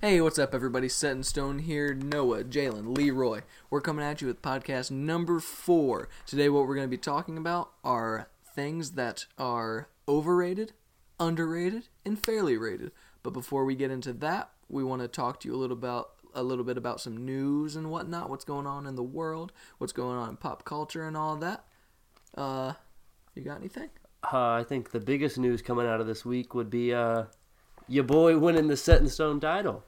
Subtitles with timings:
[0.00, 0.88] Hey, what's up, everybody?
[0.88, 1.92] Set in Stone here.
[1.92, 3.40] Noah, Jalen, Leroy.
[3.68, 6.08] We're coming at you with podcast number four.
[6.24, 10.72] Today, what we're going to be talking about are things that are overrated,
[11.18, 12.92] underrated, and fairly rated.
[13.24, 16.10] But before we get into that, we want to talk to you a little about
[16.32, 18.30] a little bit about some news and whatnot.
[18.30, 19.50] What's going on in the world?
[19.78, 21.64] What's going on in pop culture and all that?
[22.36, 22.74] Uh,
[23.34, 23.90] you got anything?
[24.22, 27.24] Uh, I think the biggest news coming out of this week would be uh,
[27.88, 29.82] your boy winning the Set in Stone title.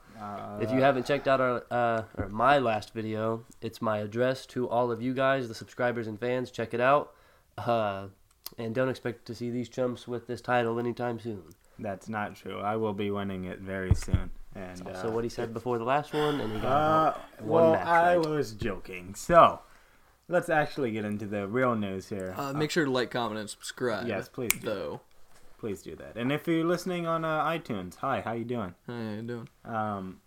[0.59, 4.69] If you haven't checked out our uh, or my last video, it's my address to
[4.69, 6.51] all of you guys, the subscribers and fans.
[6.51, 7.13] Check it out,
[7.57, 8.07] uh,
[8.57, 11.43] and don't expect to see these chumps with this title anytime soon.
[11.79, 12.59] That's not true.
[12.59, 14.29] I will be winning it very soon.
[14.53, 17.21] And uh, so what he said before the last one, and he got Uh, about
[17.41, 18.29] one well, match I right.
[18.29, 19.15] was joking.
[19.15, 19.61] So
[20.27, 22.35] let's actually get into the real news here.
[22.37, 24.07] Uh, make sure to like, comment, and subscribe.
[24.07, 24.59] Yes, please do.
[24.59, 25.01] Though,
[25.61, 26.17] Please do that.
[26.17, 28.73] And if you're listening on uh, iTunes, hi, how you doing?
[28.87, 29.47] how you doing?
[29.63, 30.19] Um,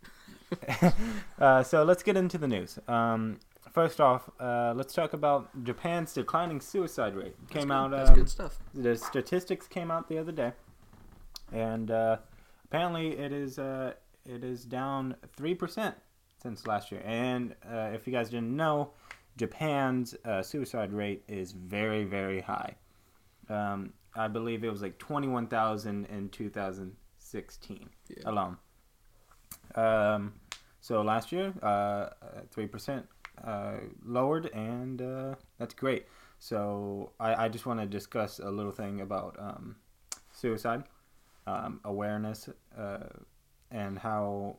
[1.40, 2.78] uh, so let's get into the news.
[2.86, 3.40] Um,
[3.72, 7.34] first off, uh, let's talk about Japan's declining suicide rate.
[7.50, 7.90] Came That's out.
[7.90, 7.98] good.
[7.98, 8.58] That's um, good stuff.
[8.74, 10.52] the statistics came out the other day,
[11.52, 12.18] and uh,
[12.66, 15.96] apparently it is uh, it is down three percent
[16.40, 17.02] since last year.
[17.04, 18.92] And uh, if you guys didn't know,
[19.36, 22.76] Japan's uh, suicide rate is very very high.
[23.48, 28.22] Um, I believe it was like twenty one thousand in two thousand sixteen Yeah.
[28.26, 28.56] alone.
[29.74, 30.34] Um,
[30.80, 32.10] so last year, uh,
[32.50, 33.06] three percent
[33.44, 36.06] uh, lowered, and uh, that's great.
[36.38, 39.76] So I, I just want to discuss a little thing about um,
[40.32, 40.84] suicide
[41.46, 42.98] um, awareness uh,
[43.70, 44.58] and how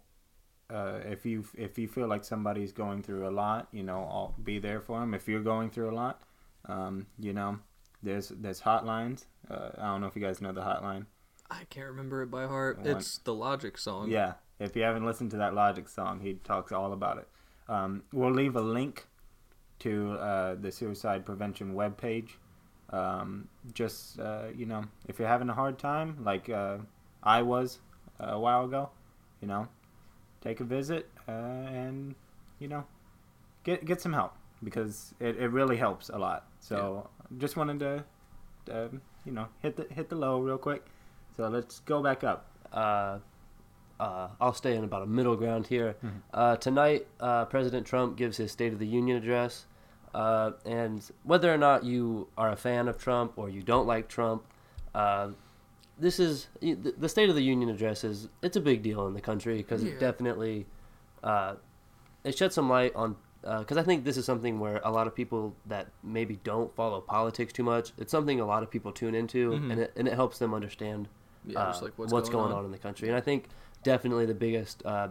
[0.70, 4.36] uh, if you if you feel like somebody's going through a lot, you know, I'll
[4.44, 5.14] be there for them.
[5.14, 6.22] If you're going through a lot,
[6.66, 7.60] um, you know,
[8.06, 9.26] there's there's hotlines.
[9.50, 11.06] Uh, I don't know if you guys know the hotline.
[11.50, 12.80] I can't remember it by heart.
[12.80, 12.88] One.
[12.88, 14.10] It's the Logic song.
[14.10, 17.28] Yeah, if you haven't listened to that Logic song, he talks all about it.
[17.68, 19.08] Um, we'll leave a link
[19.80, 22.30] to uh, the suicide prevention webpage.
[22.92, 26.78] Um, just uh, you know, if you're having a hard time, like uh,
[27.24, 27.80] I was
[28.20, 28.90] a while ago,
[29.42, 29.68] you know,
[30.42, 32.16] take a visit uh, and
[32.60, 32.86] you know,
[33.64, 34.34] get get some help
[34.64, 36.48] because it, it really helps a lot.
[36.70, 38.04] So just wanted to,
[38.74, 38.88] uh,
[39.26, 40.84] you know, hit the hit the low real quick.
[41.38, 42.48] So let's go back up.
[42.74, 43.20] uh,
[44.00, 45.96] uh, I'll stay in about a middle ground here.
[46.04, 46.10] Mhm.
[46.34, 49.68] Uh, tonight, uh, President Trump gives his State of the Union address,
[50.14, 54.10] uh, and whether or not you are a fan of Trump or you don't like
[54.10, 54.44] Trump,
[54.94, 55.30] uh,
[55.98, 59.14] this is the the State of the Union address is it's a big deal in
[59.14, 59.92] the country because Yeah.
[59.92, 60.66] it definitely
[61.24, 61.56] uh,
[62.26, 63.16] it sheds some light on
[63.60, 67.00] because I think this is something where a lot of people that maybe don't follow
[67.02, 69.72] politics too much, it's something a lot of people tune into, Mhm.
[69.72, 71.08] and it and it helps them understand
[71.46, 72.66] Yeah, uh, like what's, what's, going, going, on.
[72.66, 73.08] in the country.
[73.08, 73.50] And I think
[73.84, 75.10] definitely the biggest uh,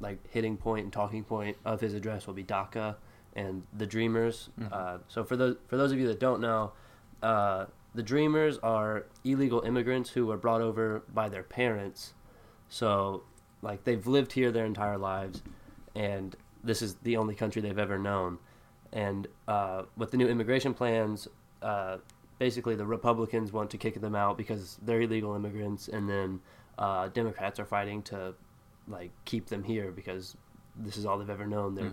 [0.00, 2.96] like hitting point and talking point of his address will be DACA
[3.34, 4.50] and the Dreamers.
[4.60, 4.72] Mhm.
[4.72, 6.72] Uh, so for those for those of you that don't know,
[7.22, 12.14] uh, the Dreamers are illegal immigrants who were brought over by their parents.
[12.68, 13.22] So
[13.62, 15.42] like they've lived here their entire lives,
[15.94, 16.34] and
[16.66, 18.38] this is the only country they've ever known.
[18.92, 21.28] And uh, with the new immigration plans,
[21.62, 21.98] uh,
[22.38, 26.40] basically the Republicans want to kick them out because they're illegal immigrants, and then
[26.78, 28.34] uh, Democrats are fighting to
[28.88, 30.36] like keep them here because
[30.76, 31.74] this is all they've ever known.
[31.74, 31.92] They're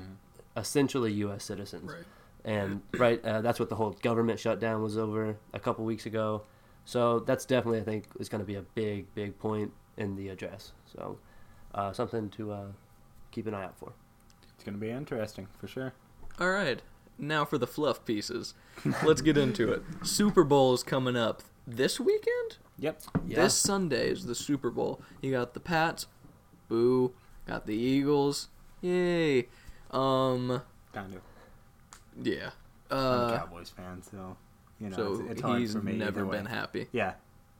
[0.57, 1.43] essentially U.S.
[1.43, 2.03] citizens, Right.
[2.45, 6.43] and right uh, that's what the whole government shutdown was over a couple weeks ago.
[6.85, 10.29] So that's definitely I think is going to be a big big point in the
[10.29, 10.73] address.
[10.85, 11.17] So
[11.73, 12.65] uh, something to uh,
[13.31, 13.93] keep an eye out for.
[14.63, 15.91] It's gonna be interesting for sure.
[16.39, 16.81] All right.
[17.19, 18.53] Now for the fluff pieces.
[19.03, 19.83] Let's get into it.
[20.03, 22.59] Super Bowl is coming up this weekend.
[22.79, 23.01] Yep.
[23.27, 25.01] This Sunday is the Super Bowl.
[25.21, 26.07] You got the Pats,
[26.69, 27.11] boo.
[27.45, 28.47] Got the Eagles,
[28.79, 29.49] yay.
[29.91, 30.61] Um,
[30.93, 31.21] Kind of.
[32.25, 32.51] yeah.
[32.89, 34.37] I'm a Uh, Cowboys fan, so
[34.79, 35.97] you know so it's, it's hard he's for me.
[35.97, 36.37] never either way.
[36.37, 36.87] been happy.
[36.93, 37.15] Yeah,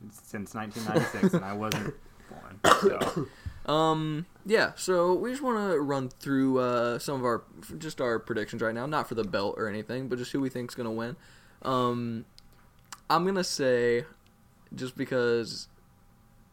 [0.10, 1.94] since 1996, and I wasn't
[2.30, 2.80] born.
[2.82, 3.28] So
[3.66, 7.44] Um, yeah, so we just want to run through uh, some of our
[7.78, 10.50] just our predictions right now, not for the belt or anything, but just who we
[10.50, 11.16] think's gonna win.
[11.62, 12.26] Um,
[13.10, 14.06] I'm gonna say,
[14.76, 15.70] just because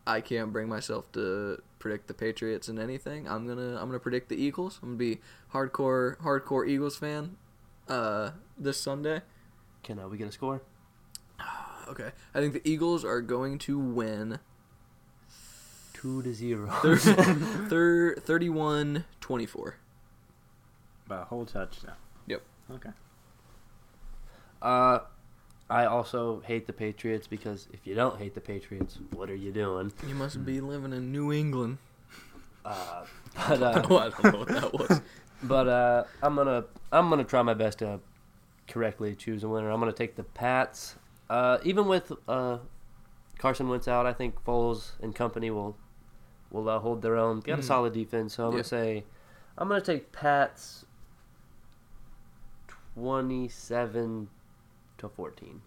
[0.06, 4.28] I can't bring myself to predict the Patriots in anything, I'm gonna I'm gonna predict
[4.28, 4.78] the Eagles.
[4.82, 5.18] I'm gonna be
[5.52, 7.36] hardcore hardcore Eagles fan.
[7.88, 9.22] Uh, this Sunday.
[9.82, 10.62] Can uh, we get a score?
[11.88, 14.38] Okay, I think the Eagles are going to win
[16.00, 16.68] Two to zero.
[16.82, 16.96] thir-
[17.68, 19.72] thir- 31-24.
[21.06, 21.96] by a whole touchdown.
[22.26, 22.42] Yep.
[22.72, 22.90] Okay.
[24.62, 25.00] Uh,
[25.68, 29.52] I also hate the Patriots because if you don't hate the Patriots, what are you
[29.52, 29.92] doing?
[30.06, 31.78] You must be living in New England.
[32.64, 33.04] Uh,
[33.48, 35.00] but uh, oh, I don't know what that was.
[35.42, 38.00] but uh, I'm gonna I'm gonna try my best to
[38.68, 39.70] correctly choose a winner.
[39.70, 40.96] I'm gonna take the Pats.
[41.28, 42.58] Uh, even with uh,
[43.38, 45.76] Carson Wentz out, I think Foles and company will
[46.50, 47.40] will uh, hold their own.
[47.40, 47.66] Got a Mhm.
[47.66, 48.56] solid defense, so I'm Yeah.
[48.58, 49.04] gonna say
[49.58, 50.84] I'm gonna take Pats.
[52.94, 54.28] Twenty-seven
[54.98, 55.62] to fourteen.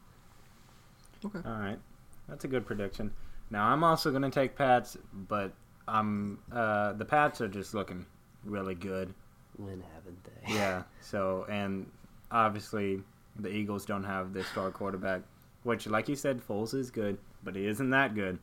[1.26, 1.40] Okay.
[1.48, 1.80] All right,
[2.28, 3.14] that's a good prediction.
[3.50, 5.54] Now I'm also going to take Pats, but
[5.88, 8.06] I'm uh, the Pats are just looking
[8.44, 9.14] really good.
[9.58, 10.54] When haven't they?
[10.54, 10.84] Yeah.
[11.02, 11.90] So and
[12.32, 13.02] obviously
[13.38, 15.22] the Eagles don't have their star quarterback,
[15.64, 18.38] which, like you said, Foles is good, but he isn't that good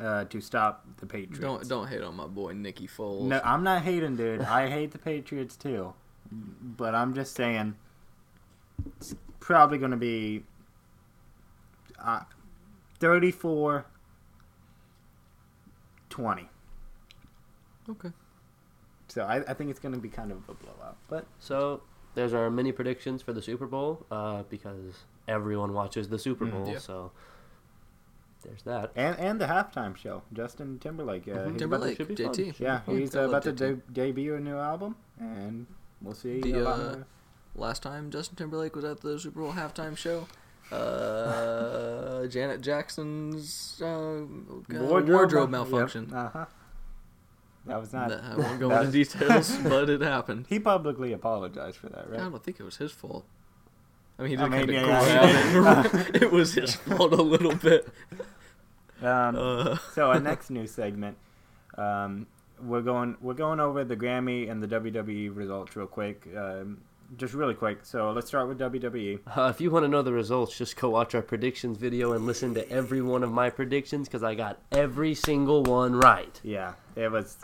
[0.00, 1.38] uh, to stop the Patriots.
[1.40, 3.22] Don't don't hate on my boy Nicky Foles.
[3.22, 4.40] No, I'm not hating, dude.
[4.42, 5.94] I hate the Patriots too,
[6.32, 7.74] but I'm just saying
[8.96, 10.42] it's probably going to be
[12.02, 12.20] uh,
[12.98, 13.86] 34
[16.10, 16.48] 20.
[17.90, 18.10] Okay.
[19.08, 20.96] So I, I think it's going to be kind of a blowout.
[21.08, 21.82] But So
[22.14, 26.52] there's our mini predictions for the Super Bowl uh, because everyone watches the Super Mm,
[26.52, 26.68] Bowl.
[26.72, 26.78] yeah.
[26.78, 27.12] So
[28.44, 28.92] there's that.
[28.94, 31.26] and and the halftime show, Justin Timberlake.
[31.26, 31.44] Uh, Mhm.
[31.44, 32.32] he's to- Timberlake, should be fun.
[32.34, 32.54] JT.
[32.60, 35.66] yeah, Oh, he's uh, love about to de- debut a new album, and
[36.02, 36.96] we'll see The, a uh.
[37.56, 40.26] Last time Justin Timberlake was at the Super Bowl halftime show,
[40.72, 44.22] uh, Janet Jackson's uh,
[44.68, 46.12] wardrobe, wardrobe malfunction.
[46.12, 46.46] Uh huh.
[47.66, 48.10] That was not.
[48.10, 50.46] That- I won't go into details, but it happened.
[50.48, 52.20] He publicly apologized for that, right?
[52.20, 53.24] I don't think it was his fault.
[54.18, 56.00] I mean, he I mean, kind of yeah, grab yeah.
[56.14, 56.16] it.
[56.22, 57.88] it was his fault a little bit.
[59.02, 61.16] Um, Uh, so our next new segment,
[61.76, 62.26] um,
[62.62, 66.80] we're going we're going over the Grammy and the WWE results real quick, um,
[67.16, 67.84] just really quick.
[67.84, 68.58] So let's start with.
[68.58, 69.18] WWE.
[69.26, 72.24] Uh, if you want to know the results, just go watch our predictions video and
[72.24, 76.40] listen to every one of my predictions because I got every single one right.
[76.44, 77.36] Yeah, it was.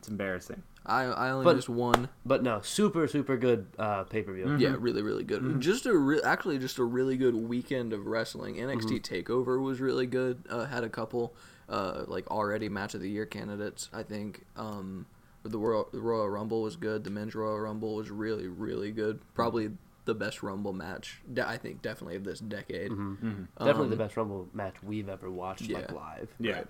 [0.00, 0.62] It's embarrassing.
[0.84, 2.08] I I only But- missed one.
[2.26, 4.46] But no, super super good uh, pay per view.
[4.46, 4.60] Mhm.
[4.60, 5.42] Yeah, really, really good.
[5.42, 5.58] Mhm.
[5.60, 8.56] Just a re- actually just a really good weekend of wrestling.
[8.56, 10.42] NXT Takeover was really good.
[10.50, 11.34] Uh, had a couple
[11.68, 13.88] uh, like already match of the year candidates.
[13.92, 15.06] I think um,
[15.44, 17.04] the Royal, the Royal Rumble was good.
[17.04, 19.20] The Men's Royal Rumble was really, really good.
[19.34, 19.70] Probably
[20.04, 21.22] the best Rumble match.
[21.32, 22.90] De- I think definitely of this decade.
[22.90, 23.46] hmm Mhm.
[23.58, 26.28] Definitely Um, the best Rumble match we've ever watched like live.
[26.40, 26.52] Yeah.
[26.56, 26.66] Right.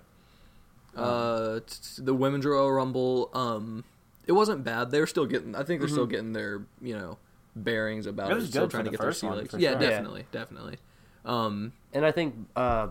[0.95, 1.65] Uh, t-
[1.95, 3.29] t- the Women's Royal Rumble.
[3.33, 3.83] Um,
[4.25, 4.91] it wasn't bad.
[4.91, 5.55] They were still getting.
[5.55, 6.11] I think they're still Mhm.
[6.11, 7.17] getting their you know
[7.55, 8.35] bearings about It it.
[8.35, 9.53] was Still good for trying to the get their first sea legs.
[9.57, 9.81] Yeah, sure.
[9.81, 9.89] Yeah.
[9.89, 10.77] definitely, definitely.
[11.25, 12.87] Um, And I think uh,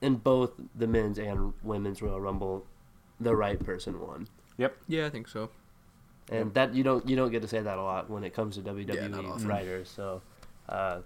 [0.00, 2.66] in both the men's and women's Royal Rumble,
[3.20, 4.28] the right person won.
[4.58, 4.76] Yep.
[4.88, 5.50] Yeah, I think so.
[6.30, 8.54] And that you don't you don't get to say that a lot when it comes
[8.56, 8.94] to WWE
[9.40, 9.88] Yeah, writers.
[9.90, 10.22] So
[10.68, 11.00] uh,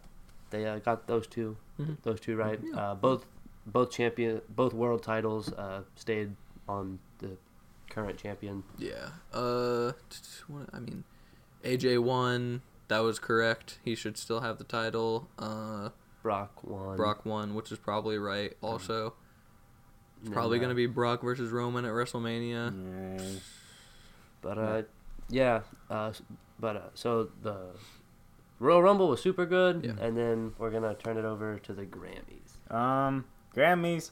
[0.51, 1.97] they uh, got those 2 Mhm.
[2.03, 2.61] those two right.
[2.63, 2.77] Yeah.
[2.79, 3.27] Uh, both
[3.67, 6.37] both champion both world titles uh, stayed
[6.69, 6.99] on the
[7.97, 8.63] current champion.
[8.79, 9.09] Yeah.
[9.33, 11.03] Uh, t- t- what, I mean,
[11.65, 12.61] AJ won.
[12.89, 13.79] That was correct.
[13.85, 15.29] He should still have the title.
[15.39, 15.89] Uh,
[16.23, 16.97] Brock won.
[16.97, 18.53] Brock won, which is probably right.
[18.63, 19.15] Also,
[20.25, 23.19] And probably then, uh, gonna be Brock versus Roman at WrestleMania.
[23.19, 23.39] Yeah.
[24.43, 24.83] But uh,
[25.29, 25.61] yeah.
[25.91, 26.13] Uh,
[26.61, 27.57] but uh, so the
[28.61, 30.05] Royal Rumble was super good, Yeah.
[30.05, 32.73] and then we're gonna turn it over to the Grammys.
[32.75, 34.11] Um, Grammys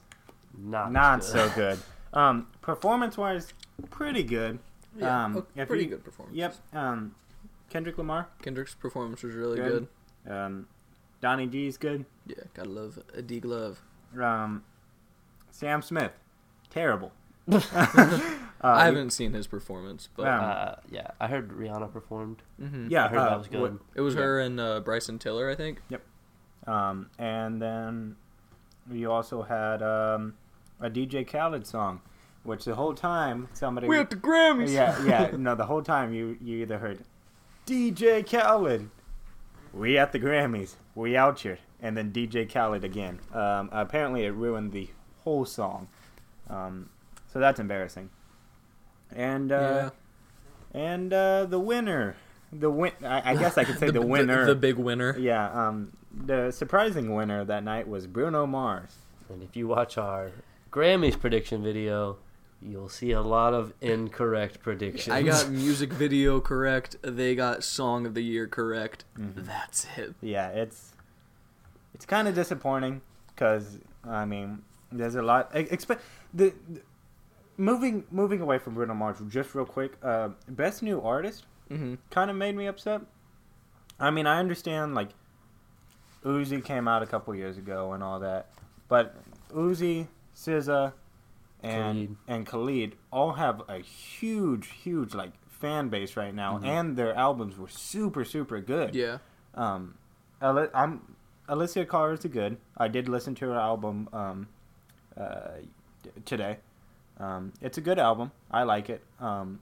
[0.59, 1.29] Not not good.
[1.29, 1.79] so good.
[2.15, 3.53] Um, performance wise,
[3.91, 4.59] pretty good.
[5.03, 6.37] Um, a pretty you- good performance.
[6.37, 6.55] Yep.
[6.73, 7.15] Um,
[7.69, 9.89] Kendrick Lamar, Kendrick's performance was really Good.
[10.25, 10.33] good.
[10.33, 10.69] um,
[11.21, 12.05] Donnie D's good.
[12.27, 13.83] Yeah, gotta love a D Glove.
[14.19, 14.63] Um,
[15.51, 16.13] Sam Smith,
[16.71, 17.13] terrible.
[18.63, 20.41] Uh, I haven't seen his performance, but Yeah.
[20.41, 22.41] Uh, yeah, I heard Rihanna performed.
[22.59, 22.89] Mhm.
[22.91, 23.61] Yeah, I heard uh, that was good.
[23.61, 24.23] what- it was Yeah.
[24.23, 25.83] her and uh, Bryson Tiller, I think.
[26.67, 28.17] Um, and then
[28.91, 30.33] you also had um,
[30.81, 32.01] a DJ Khaled song,
[32.43, 34.71] which the whole time somebody We at the Grammys.
[34.71, 37.05] yeah yeah no the whole time you you either heard
[37.67, 38.91] DJ Khaled,
[39.73, 43.21] we at the Grammys, we out here, and then DJ Khaled again.
[43.33, 44.91] Um, apparently it ruined the
[45.23, 45.89] whole song,
[46.51, 46.91] um,
[47.33, 48.11] so that's embarrassing.
[49.11, 49.91] And uh,
[50.75, 52.17] and uh, the winner,
[52.53, 54.45] the win I, I guess I could say the, winner.
[54.45, 55.17] the, big winner.
[55.19, 58.97] Yeah, um, the surprising winner that night was Bruno Mars.
[59.31, 60.33] And if you watch our
[60.75, 62.17] Grammys prediction video,
[62.61, 65.15] you'll see a lot of incorrect predictions.
[65.15, 66.97] I got music video correct.
[67.03, 69.05] They got song of the year correct.
[69.17, 69.47] Mhm.
[69.47, 70.15] That's it.
[70.21, 70.93] Yeah, it's
[71.95, 75.51] it's kind of disappointing because I mean, there's a lot.
[75.55, 76.03] Expect
[76.33, 76.81] the, the
[77.57, 79.93] moving moving away from Bruno Mars just real quick.
[80.03, 81.95] Uh, best new artist Mm-hmm.
[82.11, 83.01] kind of made me upset.
[83.99, 85.11] I mean, I understand like
[86.25, 88.51] Uzi came out a couple years ago and all that,
[88.89, 89.15] but
[89.53, 90.93] Uzi, SZA,
[91.63, 91.73] and
[92.09, 92.17] Khalid.
[92.29, 96.67] and Khalid all have a huge, huge like fan base right now, Mm-hmm.
[96.67, 98.95] and their albums were super, super good.
[98.95, 99.19] Yeah.
[99.55, 99.95] Um,
[100.43, 101.15] Ali- I'm
[101.49, 102.57] Alessia Cara is good.
[102.77, 104.49] I did listen to her album um,
[105.17, 105.49] uh,
[106.25, 106.59] today.
[107.19, 108.33] Um, it's a good album.
[108.51, 109.03] I like it.
[109.21, 109.61] Um,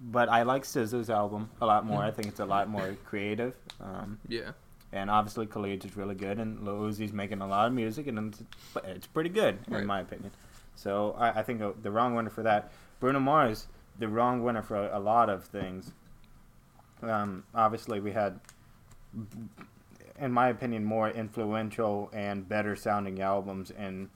[0.00, 2.02] but I like SZA's album a lot more.
[2.02, 3.54] I think it's a lot more creative.
[3.80, 4.52] Um, Yeah.
[4.92, 8.18] And obviously Khalid's is really good, and Lil Uzi's making a lot of music, and
[8.32, 8.42] it's,
[8.84, 9.80] it's pretty good Right.
[9.82, 10.30] in my opinion.
[10.74, 12.70] So I, I think uh, the wrong winner for that.
[13.00, 13.66] Bruno Mars,
[13.98, 15.92] the wrong winner for a, a lot of things.
[17.02, 18.40] Um, obviously, we had,
[20.20, 24.08] in my opinion, more influential and better sounding albums in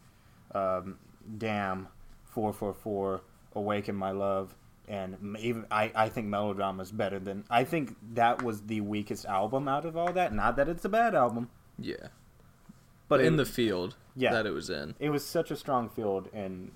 [0.54, 0.98] um,
[1.38, 1.88] Damn,
[2.24, 3.20] 444,
[3.54, 4.54] Awaken My Love,
[4.88, 7.44] and even I, I think Melodrama is better than.
[7.50, 10.32] I think that was the weakest album out of all that.
[10.34, 12.08] Not that it's a bad album, Yeah.
[13.08, 14.32] but in it, the field Yeah.
[14.32, 14.94] that it was in.
[14.98, 16.72] it was such a strong field, and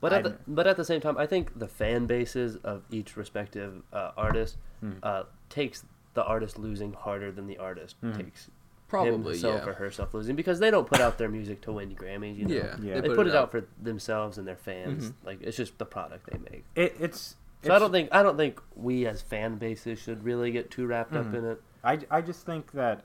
[0.00, 2.82] But at I- the, but at the same time, I think the fan bases of
[2.90, 4.92] each respective uh, artist Hmm.
[5.02, 5.84] uh, takes
[6.14, 8.16] the artist losing harder than the artist Mhm.
[8.16, 8.50] takes
[8.88, 9.70] Probably, himself yeah.
[9.70, 12.38] or herself losing because they don't put out their music to win Grammys.
[12.38, 12.54] You know?
[12.54, 12.76] Yeah.
[12.80, 13.00] Yeah.
[13.00, 13.50] They put, it out.
[13.50, 15.10] for themselves and their fans.
[15.10, 15.14] Mhm.
[15.24, 16.64] Like it's just the product they make.
[16.74, 17.36] it, it's.
[17.64, 20.86] So I don't think I don't think we as fan bases should really get too
[20.86, 21.34] wrapped up Mhm.
[21.34, 21.62] in it.
[21.82, 23.04] I, I just think that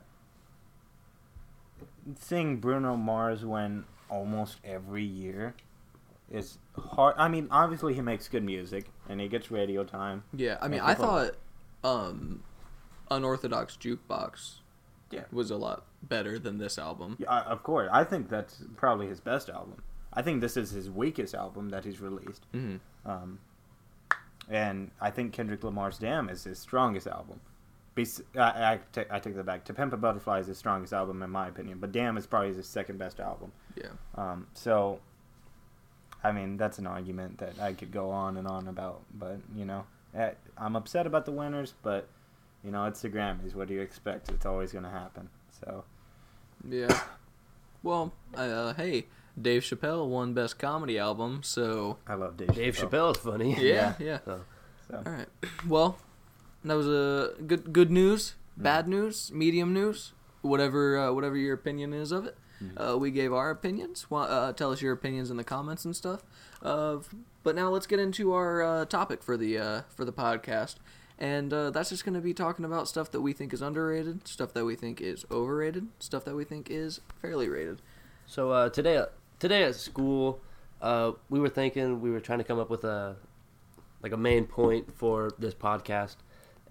[2.19, 5.55] seeing Bruno Mars win almost every year
[6.31, 7.15] is hard.
[7.17, 10.23] I mean, obviously he makes good music and he gets radio time.
[10.33, 11.31] Yeah, I mean, I thought
[11.83, 12.43] um,
[13.09, 14.61] Unorthodox Jukebox
[15.12, 15.24] Yeah.
[15.32, 17.18] was a lot better than this album.
[17.20, 19.84] Yeah, I- of course, I think that's probably his best album.
[20.13, 22.46] I think this is his weakest album that he's released.
[22.51, 23.39] hmm Um,
[24.50, 27.39] and I think Kendrick Lamar's "Damn" is his strongest album.
[27.96, 29.65] Bes- I, I, take that back.
[29.65, 32.53] "To Pimp a Butterfly" is his strongest album in my opinion, but "Damn" is probably
[32.53, 33.51] his second best album.
[33.75, 33.89] Yeah.
[34.15, 35.00] Um, so,
[36.24, 39.01] I mean, that's an argument that I could go on and on about.
[39.13, 42.08] But you know, eh, I'm upset about the winners, but
[42.63, 43.56] you know, it's the Grammys.
[43.56, 44.30] What do you expect?
[44.30, 45.30] It's always going to happen.
[45.63, 45.84] So,
[46.68, 47.00] Yeah.
[47.84, 49.08] Well, uh, hey,
[49.41, 52.53] Dave Chappelle won Best Comedy Album, so I love Dave.
[52.53, 53.13] Dave Chappelle.
[53.13, 53.56] Chappelle is funny.
[53.68, 54.20] yeah, yeah.
[54.25, 54.41] So,
[54.88, 55.27] So, All right.
[55.68, 55.98] Well,
[56.63, 58.63] that was a good good news, Mm.
[58.63, 62.38] bad news, medium news, whatever uh, whatever your opinion is of it.
[62.62, 62.94] Mm.
[62.94, 64.12] Uh, we gave our opinions.
[64.12, 66.22] Well, uh, tell us your opinions in the comments and stuff.
[66.62, 66.98] Uh,
[67.44, 70.75] but now let's get into our uh, topic for the uh, for the podcast,
[71.21, 74.27] and uh, that's just going to be talking about stuff that we think is underrated,
[74.27, 77.81] stuff that we think is overrated, stuff that we think is fairly rated.
[78.25, 79.05] so uh, today
[79.39, 80.39] today at school,
[80.81, 83.15] uh, we were thinking we were trying to come up with a
[84.01, 86.15] like a main point for this podcast,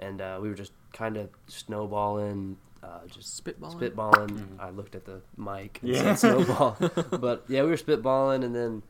[0.01, 3.79] and uh, we were just kind of snowballing, uh, just Spitballing?
[3.93, 4.47] spitballing.
[4.59, 6.15] I looked at the mic and Yeah.
[6.15, 6.77] said snowball,
[7.21, 8.83] but yeah, we were spitballing, and then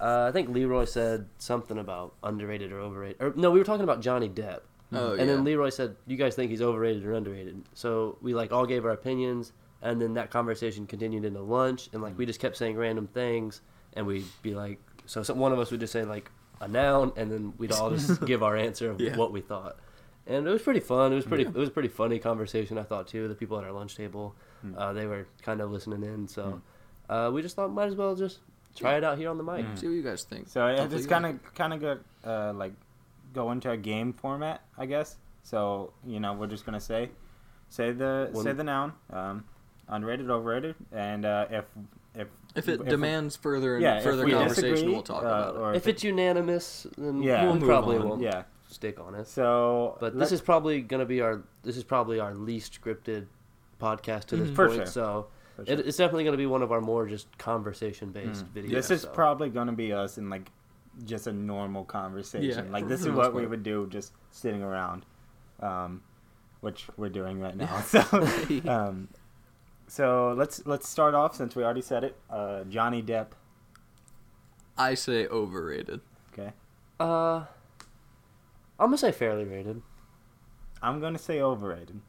[0.00, 3.22] uh, I think Leroy said something about underrated or overrated.
[3.22, 4.62] Or no, we were talking about Johnny Depp.
[4.96, 5.26] Oh, and yeah.
[5.26, 8.84] then Leroy said, "You guys think he's overrated or underrated?" So we like all gave
[8.84, 12.76] our opinions, and then that conversation continued into lunch, and like we just kept saying
[12.76, 13.60] random things,
[13.94, 17.12] and we'd be like, so some, one of us would just say like a noun,
[17.16, 19.16] and then we'd all just give our answer of Yeah.
[19.16, 19.76] what we thought,
[20.26, 21.12] and it was pretty fun.
[21.12, 21.44] It was pretty.
[21.44, 23.28] It was a pretty funny conversation, I thought too.
[23.28, 24.34] The people at our lunch table,
[24.76, 26.62] uh, they were kind of listening in, so
[27.10, 28.38] uh, we just thought might as well just
[28.76, 29.64] try it out here on the mic.
[29.76, 30.48] See what you guys think.
[30.48, 32.02] so it- Hopefully it's kind of kind of good.
[32.24, 32.72] Uh, like
[33.34, 35.16] go into a game format, I guess.
[35.42, 37.10] So you know, we're just gonna say
[37.68, 39.44] say the One- say the noun, um,
[39.88, 41.64] underrated, overrated, and uh, if
[42.14, 45.54] if If it demands further yeah, if further we conversation, disagree, we'll talk uh, about
[45.56, 45.58] it.
[45.58, 47.42] or If it's unanimous, then Yeah.
[47.42, 48.08] we We'll move probably on.
[48.08, 48.44] won't yeah.
[48.68, 49.26] stick on it.
[49.26, 53.26] So, But this is probably gonna be our this is probably our least scripted
[53.80, 54.54] podcast to this Mhm.
[54.54, 54.76] For point.
[54.78, 54.86] sure.
[54.86, 55.26] So
[55.56, 55.64] sure.
[55.66, 58.62] it's definitely gonna be one of our more just conversation based Mm.
[58.62, 58.70] videos.
[58.70, 59.10] This is so.
[59.10, 60.50] probably going to be us in like
[61.04, 62.66] just a normal conversation.
[62.66, 65.04] Yeah, like this is what most we would do just sitting around,
[65.60, 66.02] um,
[66.60, 67.80] which we're doing right now.
[67.86, 68.00] So,
[68.68, 69.08] um,
[69.86, 72.16] so let's let's start off since we already said it.
[72.30, 73.28] Uh, Johnny Depp.
[74.78, 76.00] I say overrated.
[76.32, 76.52] Okay,
[76.98, 77.44] Uh,
[78.78, 79.82] I'm gonna say fairly rated.
[80.82, 82.00] I'm gonna say overrated.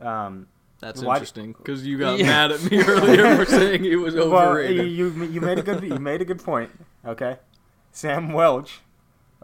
[0.00, 0.48] Um,
[0.80, 2.26] That's Why- interesting because you got Yeah.
[2.26, 4.90] mad at me earlier for saying he was well, overrated.
[4.90, 6.70] you you made a good you made a good point.
[7.06, 7.38] Okay,
[7.92, 8.80] Sam Welch,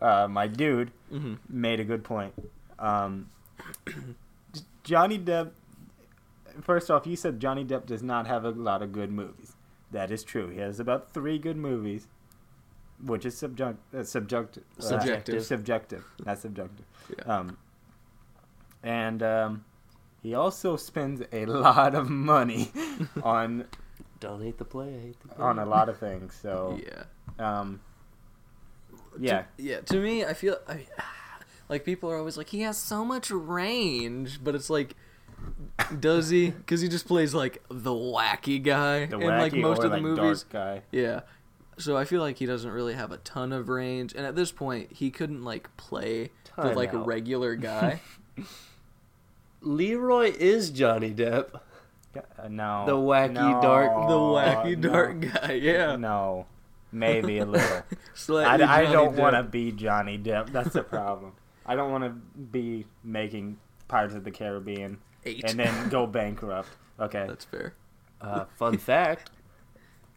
[0.02, 2.34] uh, my dude, hmm made a good point.
[2.78, 3.28] Um,
[4.84, 5.50] Johnny Depp.
[6.62, 9.54] First off, you said Johnny Depp does not have a lot of good movies.
[9.92, 10.48] That is true.
[10.48, 12.08] He has about three good movies,
[13.04, 15.44] which is subject, uh, subject, uh, Subjective.
[15.44, 16.04] subjective.
[16.26, 16.84] Not subjective.
[17.16, 17.24] Yeah.
[17.38, 17.58] Um,
[18.82, 19.64] and um,
[20.22, 22.70] he also spends a lot of money
[23.22, 23.66] on
[24.20, 25.44] Don't hate the play, I hate the play.
[25.44, 26.36] on a lot of things.
[26.40, 27.04] So yeah.
[27.60, 27.80] um,
[29.18, 29.44] Yeah.
[29.56, 30.86] Yeah, to me, I feel I,
[31.68, 34.94] like people are always like he has so much range, but it's like,
[36.00, 36.50] does he?
[36.50, 39.90] Because he just plays like the wacky guy The in wacky like most or, of
[39.90, 40.42] the like, movies.
[40.44, 40.82] dark guy.
[40.90, 41.20] Yeah,
[41.76, 44.50] so I feel like he doesn't really have a ton of range, and at this
[44.50, 47.06] point, he couldn't like play the Time like out.
[47.06, 48.00] regular guy.
[49.60, 51.60] Leroy is Johnny Depp.
[52.16, 52.84] Uh, no.
[52.86, 54.88] The wacky no, dark- the wacky no.
[54.90, 55.52] dark guy.
[55.54, 56.46] Yeah, No.
[56.92, 57.82] Maybe a little.
[58.14, 60.52] Slightly I, I don't want to be Johnny Depp.
[60.52, 61.32] That's the problem.
[61.66, 65.44] I don't want to be making Pirates of the Caribbean Eight.
[65.44, 66.68] and then go bankrupt.
[66.98, 67.26] Okay.
[67.28, 67.74] That's fair.
[68.20, 69.30] Uh, fun fact: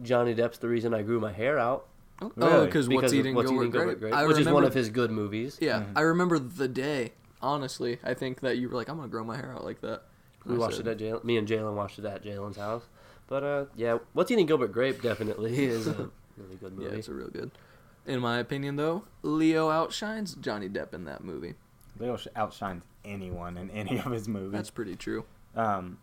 [0.01, 1.87] Johnny Depp's the reason I grew my hair out.
[2.21, 2.65] Oh, Really?
[2.67, 3.99] because what's because of eating Gilbert, Grape?
[3.99, 5.57] Grape, I which is one of his good movies.
[5.59, 5.91] Yeah, Mhm.
[5.95, 7.13] I remember the day.
[7.41, 10.03] Honestly, I think that you were like, "I'm gonna grow my hair out like that."
[10.45, 11.23] We I watched said, it at Jalen.
[11.23, 12.83] Me and Jalen watched it at Jalen's house.
[13.27, 16.97] But uh, yeah, what's eating Gilbert Grape definitely is a really good Yeah, movie.
[16.99, 17.51] it's a real good.
[18.05, 21.53] In my opinion, though, Leo outshines Johnny Depp in that movie.
[21.99, 24.53] Leo outshines anyone in any of his movies.
[24.53, 25.23] That's pretty true.
[25.55, 25.97] Um,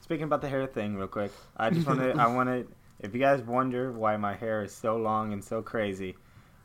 [0.00, 2.12] speaking about the hair thing, real quick, I just want to.
[2.18, 2.66] I want to.
[3.00, 6.16] If you guys wonder why my hair is so long and so crazy,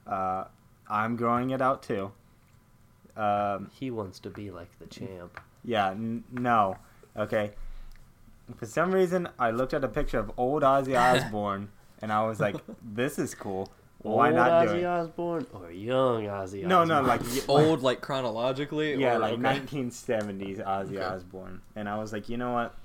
[0.08, 0.46] uh,
[0.90, 2.12] I'm growing it out too.
[3.18, 5.42] Um, He wants to be like the champ.
[5.64, 6.78] yeah, n- no,
[7.18, 7.52] okay.
[8.56, 11.70] For some reason, I looked at a picture of old Ozzy Osbourne,
[12.02, 13.72] and I was like, "This is cool.
[14.02, 17.04] Why Old not do Ozzy it?" Osbourne or young Ozzy No, Osbourne?
[17.04, 18.96] no, like y- Old, like chronologically.
[18.96, 19.42] yeah, or, like okay.
[19.60, 21.04] 1970s Ozzy Okay.
[21.04, 22.76] Osbourne, and I was like, you know what,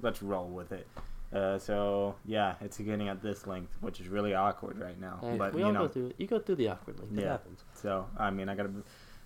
[0.00, 0.86] let's roll with it.
[1.30, 5.18] Uh, so yeah, it's getting at this length, which is really awkward right now.
[5.20, 6.14] Hey, but we you all know, go through it.
[6.16, 7.12] You go through the awkward link.
[7.18, 7.32] It Yeah.
[7.32, 7.62] happens.
[7.74, 8.70] so I mean, I gotta,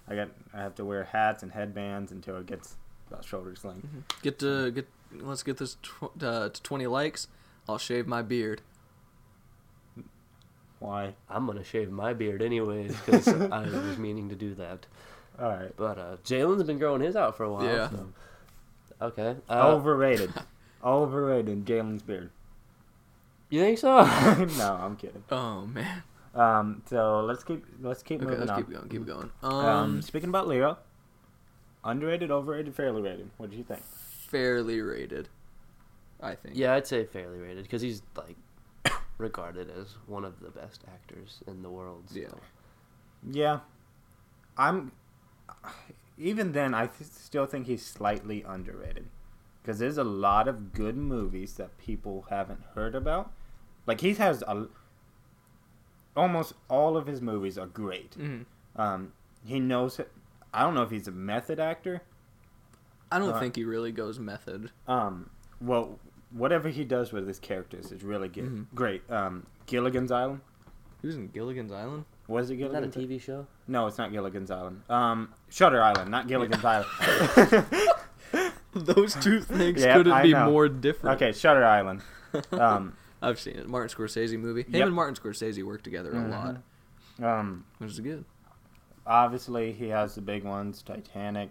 [0.09, 2.75] I got, I have to wear hats and headbands until it gets
[3.09, 3.87] about shoulders length.
[4.23, 4.89] Get to get.
[5.15, 7.29] Let's get this tw- uh, to 20 likes.
[7.69, 8.63] I'll shave my beard.
[10.83, 11.15] Why?
[11.31, 14.87] I'm gonna shave my beard anyways because I was meaning to do that.
[15.41, 15.73] All right.
[15.77, 17.65] But uh, Jalen's been growing his out for a while.
[17.65, 17.89] Yeah.
[17.91, 18.09] so-
[19.01, 19.37] Okay.
[19.49, 20.33] Uh, Overrated.
[20.85, 21.65] Overrated.
[21.65, 22.31] Jalen's beard.
[23.51, 23.97] You think so?
[24.59, 25.23] no, I'm kidding.
[25.31, 26.03] Oh man.
[26.35, 28.59] Um, so let's keep let's keep Okay, moving let's on.
[28.65, 28.89] keep going.
[28.89, 29.31] Keep going.
[29.43, 30.79] Um, Um, speaking about Leo,
[31.85, 33.31] underrated, overrated, fairly rated.
[33.39, 33.83] What do you think?
[33.85, 35.29] fairly rated.
[36.23, 36.57] I think.
[36.57, 38.37] yeah, I'd say fairly rated because he's like
[39.23, 42.11] regarded as one of the best actors in the world.
[42.11, 42.29] so- Yeah.
[43.25, 43.61] Yeah,
[44.59, 44.93] I'm.
[46.19, 49.09] Even then, I th- still think he's slightly underrated
[49.63, 53.33] because there's a lot of good movies that people haven't heard about.
[53.87, 54.67] Like he has a.
[56.15, 58.11] Almost all of his movies are great.
[58.19, 58.45] Mhm.
[58.77, 59.13] Um,
[59.45, 60.01] he knows.
[60.53, 62.03] I don't know if he's a method actor.
[63.11, 64.71] I don't Uh, think he really goes method.
[64.87, 65.31] Um,
[65.61, 65.99] well,
[66.33, 68.45] whatever he does with his characters is really good.
[68.45, 68.67] Mhm.
[68.75, 69.03] Great.
[69.11, 70.41] Um, Gilligan's Island.
[71.01, 72.05] He was in Gilligan's Island.
[72.29, 73.47] Was it Isn't that a TV show?
[73.67, 74.83] No, it's not Gilligan's Island.
[74.89, 76.87] Um, Shutter Island, not Gilligan's Island.
[78.75, 80.51] Those two things Yeah, couldn't I be know.
[80.51, 81.17] more different.
[81.21, 82.03] okay, Shutter Island.
[82.51, 83.69] Um, I've seen it.
[83.69, 84.63] Martin Scorsese movie.
[84.63, 84.87] Him Yep.
[84.87, 86.31] and Martin Scorsese work together a Mhm.
[87.21, 88.25] lot, um, which is good.
[89.07, 91.51] obviously, he has the big ones, Titanic,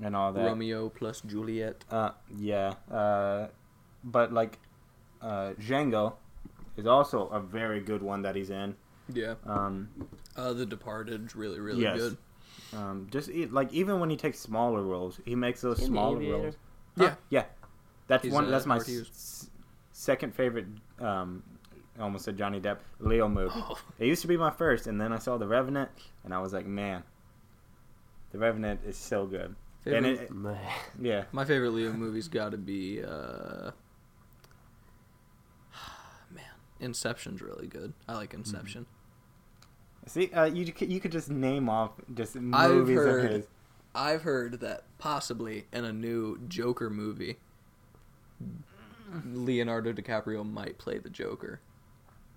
[0.00, 0.46] and all that.
[0.46, 1.84] Romeo plus Juliet.
[1.90, 2.72] Uh, yeah.
[2.90, 3.48] Uh,
[4.04, 4.58] but like,
[5.22, 6.14] uh, Django
[6.76, 8.76] is also a very good one that he's in.
[9.12, 9.34] Yeah.
[9.46, 9.88] Um,
[10.36, 11.98] Uh, The Departed's really really Yes.
[11.98, 12.16] good.
[12.72, 16.16] um, just e- like even when he takes smaller roles, he makes those In smaller
[16.18, 16.36] Aviator?
[16.42, 16.54] roles.
[16.96, 17.08] Yeah.
[17.10, 17.16] Huh?
[17.30, 17.44] yeah.
[18.06, 18.50] That's He's, one.
[18.50, 19.48] that's my s-
[19.92, 20.66] second favorite.
[21.00, 21.42] Um,
[21.98, 23.54] I almost said Johnny Depp Leo movie.
[23.98, 25.90] It used to be my first, and then I saw The Revenant,
[26.24, 27.02] and I was like, man,
[28.32, 29.54] The Revenant is so good.
[29.86, 30.58] And Favorite- it,
[31.00, 33.72] yeah, My favorite Leo movie's got to be uh, man,
[36.80, 37.92] Inception's really good.
[38.08, 38.86] I like Inception.
[40.06, 43.46] see, uh, you you could just name off just I've movies heard- of his.
[43.94, 47.36] I've heard that possibly in a new Joker movie,
[49.32, 51.60] Leonardo DiCaprio might play the Joker,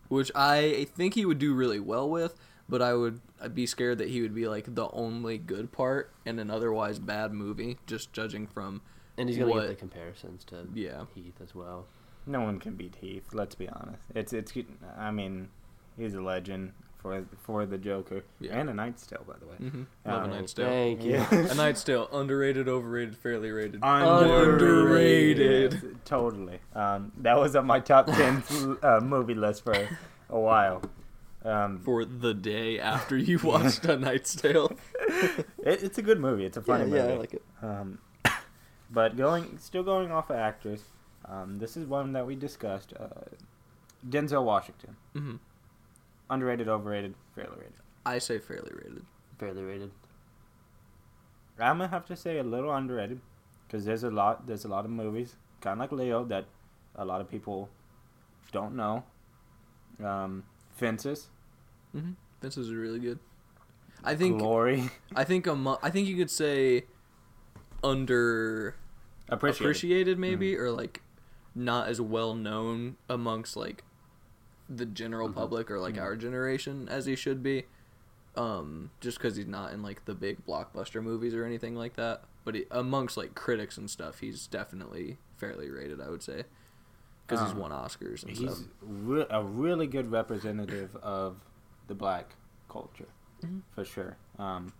[0.08, 2.36] which I think he would do really well with.
[2.70, 6.12] But I would I'd be scared that he would be like the only good part
[6.26, 8.82] in an otherwise bad movie, just judging from
[9.18, 11.06] And he's gonna What- get the comparisons to yeah.
[11.16, 11.88] Heath as well.
[12.28, 13.30] No one can beat Heath.
[13.34, 14.04] Let's be honest.
[14.14, 14.54] It's it's.
[14.98, 15.50] I mean,
[15.98, 18.60] he's a legend for for the Joker Yeah.
[18.60, 19.56] and a Knight's Tale, by the way.
[19.62, 19.84] Mm-hmm.
[20.06, 20.68] Love a Knight's Tale.
[20.68, 21.12] Thank you.
[21.14, 21.52] Yeah.
[21.52, 23.80] A Knight's Tale, underrated, overrated, fairly rated.
[23.82, 24.62] Underrated.
[24.62, 25.74] Underrated.
[25.74, 26.60] Yes, totally.
[26.76, 28.44] Um, that was on my top ten
[28.84, 29.88] uh, movie list for
[30.30, 30.82] a while.
[31.46, 34.76] Um, For the day after you watched A Night's Tale.
[35.10, 36.44] it, it's a good movie.
[36.46, 36.98] It's a funny movie.
[36.98, 37.44] Yeah, I like it.
[37.62, 38.00] Um,
[38.92, 40.84] but going, still going off of actors,
[41.30, 42.94] um, this is one that we discussed.
[43.00, 43.08] Uh,
[44.08, 45.36] Denzel Washington, hmm
[46.30, 47.74] underrated, overrated, fairly rated.
[48.06, 49.06] I say fairly rated.
[49.40, 49.92] Fairly rated.
[51.60, 53.20] I'm gonna have to say a little underrated
[53.66, 56.46] because there's a lot there's a lot of movies kind of like Leo that
[56.96, 57.70] a lot of people
[58.52, 59.04] don't know.
[60.04, 60.44] Um,
[60.76, 61.28] Fences,
[61.96, 62.12] Mm-hmm.
[62.42, 63.18] This is really good.
[64.04, 66.86] I think Glory, I think amo- I think you could say
[67.84, 68.76] under
[69.30, 69.62] appreciated.
[69.66, 71.02] appreciated maybe or like
[71.58, 73.84] not as well known amongst like
[74.70, 75.34] the general Mhm.
[75.36, 76.02] public or like Mhm.
[76.02, 77.66] our generation as he should be
[78.36, 82.24] um just because he's not in like the big blockbuster movies or anything like that
[82.46, 86.44] but he, amongst like critics and stuff he's definitely fairly rated i would say
[87.26, 91.38] because he's Um, won oscars and He's stuff re- a really good representative of
[91.88, 92.36] the black
[92.70, 93.08] culture,
[93.42, 93.62] Mhm.
[93.72, 94.18] for sure.
[94.38, 94.72] Um,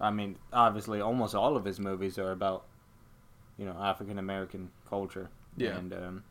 [0.00, 2.66] I mean, obviously, almost all of his movies are about,
[3.58, 5.76] you know, African American culture Yeah.
[5.76, 6.24] and um,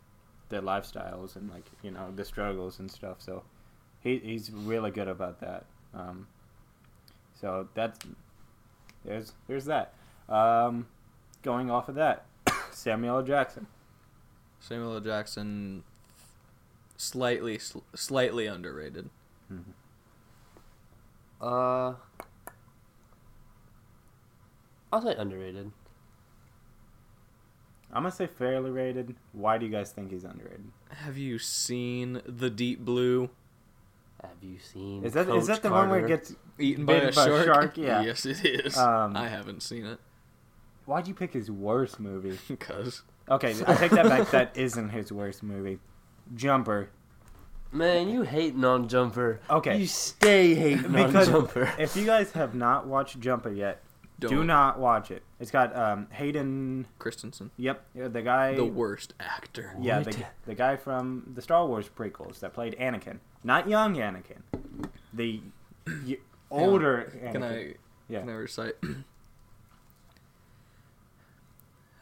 [0.49, 3.17] their lifestyles and like you know the struggles and stuff.
[3.19, 3.43] So
[4.01, 5.65] he he's really good about that.
[5.93, 6.27] Um,
[7.39, 7.99] so that's
[9.03, 9.93] there's there's that.
[10.29, 10.87] Um,
[11.43, 12.25] going off of that,
[12.71, 13.23] Samuel L.
[13.23, 13.67] Jackson.
[14.59, 15.83] samuel l jackson
[16.97, 19.09] slightly sl- slightly underrated
[21.41, 21.93] Uh,
[24.91, 25.71] I'll say underrated.
[27.95, 29.15] I'm gonna say fairly rated.
[29.31, 30.65] Why do you guys think he's underrated?
[30.89, 33.29] have you seen the deep blue
[34.21, 35.03] Have you seen?
[35.03, 36.35] Is that is Coach that the one where it gets?
[36.59, 37.45] eaten by a by a shark?
[37.45, 37.77] shark?
[37.77, 38.01] Yeah.
[38.03, 39.99] yes it is Um, i haven't seen it
[40.85, 42.37] Why'd you pick his worst movie?
[42.47, 44.29] because Okay, I take that back.
[44.29, 45.79] That isn't his worst movie.
[46.35, 46.89] Jumper.
[47.71, 49.39] Man, you hating on Jumper.
[49.49, 49.77] Okay.
[49.79, 51.73] You stay hating Because on Jumper.
[51.79, 53.81] if you guys have not watched Jumper yet,
[54.19, 54.31] Don't.
[54.31, 55.23] do not watch it.
[55.39, 56.87] It's got um, Hayden.
[56.99, 58.55] Christensen, Yep, yeah, the guy.
[58.55, 59.75] the worst actor.
[59.81, 64.41] yeah, the, the guy from the Star Wars prequels that played Anakin, not young Anakin,
[65.13, 65.41] the
[66.07, 66.17] y-
[66.49, 67.31] older Anakin.
[67.33, 67.73] Can I
[68.07, 68.19] Yeah.
[68.21, 68.75] can I recite?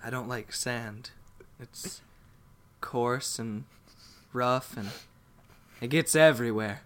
[0.04, 1.12] I don't like sand.
[1.60, 2.02] It's
[2.82, 3.64] coarse and
[4.34, 4.90] rough and
[5.82, 6.82] it gets everywhere.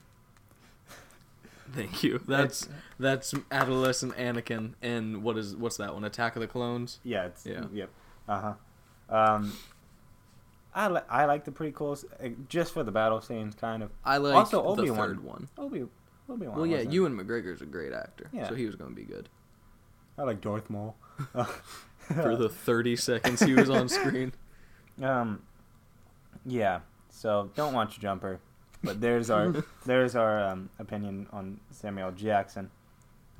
[1.73, 2.19] Thank you.
[2.27, 2.67] That's
[2.99, 6.03] that's adolescent Anakin and what is what's that one?
[6.03, 6.99] Attack of the Clones.
[7.03, 7.65] Yeah, it's Yeah.
[7.73, 7.89] yep.
[8.27, 8.53] Uh
[9.09, 9.15] huh.
[9.15, 9.53] Um,
[10.73, 13.91] I li- I like the prequels uh, just for the battle scenes, kind of.
[14.05, 15.47] I like Also, third one.
[15.57, 15.85] Obi
[16.29, 16.57] Obi Wan.
[16.57, 18.47] Well, yeah, Ewan McGregor's a great actor, Yeah.
[18.49, 19.29] so he was going to be good
[20.17, 20.95] I like Darth Maul.
[21.99, 24.33] for the thirty seconds he was on screen.
[25.01, 25.41] um,
[26.45, 26.79] yeah.
[27.09, 28.39] So don't watch Jumper,
[28.83, 29.53] but there's our
[29.85, 32.69] there's our um, opinion on Samuel Jackson.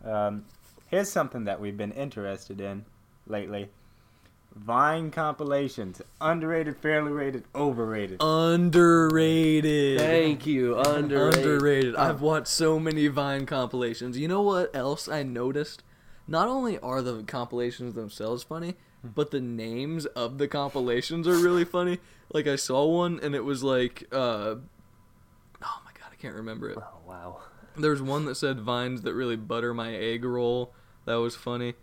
[0.04, 0.46] Um,
[0.88, 2.86] here's something that we've been interested in
[3.28, 3.70] lately:
[4.56, 8.18] Vine compilations, underrated, fairly rated, overrated.
[8.22, 10.00] Underrated.
[10.00, 10.78] Thank you.
[10.80, 11.46] Underrated.
[11.46, 11.96] Underrated.
[11.96, 12.02] Oh.
[12.02, 14.18] I've watched so many Vine compilations.
[14.18, 15.84] You know what else I noticed?
[16.28, 19.10] Not only are the compilations themselves funny, Hmm.
[19.16, 22.00] but the names of the compilations are really funny.
[22.34, 24.77] Like I saw one and it was like uh my god, I
[26.20, 26.78] can't remember it.
[26.80, 27.40] Oh wow.
[27.76, 30.74] There was one that said vines that really butter my egg roll.
[31.06, 31.76] That was funny.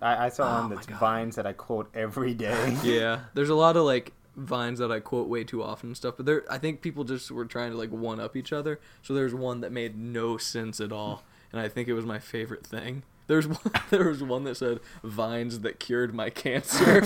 [0.00, 2.76] I, I saw Oh one that's vines that I quote every day.
[2.82, 3.20] Yeah.
[3.34, 6.26] There's a lot of like vines that I quote way too often and stuff, but
[6.26, 8.80] there I think people just were trying to like one up each other.
[9.02, 12.18] So there's one that made no sense at all, and I think it was my
[12.18, 13.02] favorite thing.
[13.26, 13.58] There's one
[13.90, 17.04] there was one that said vines that cured my cancer.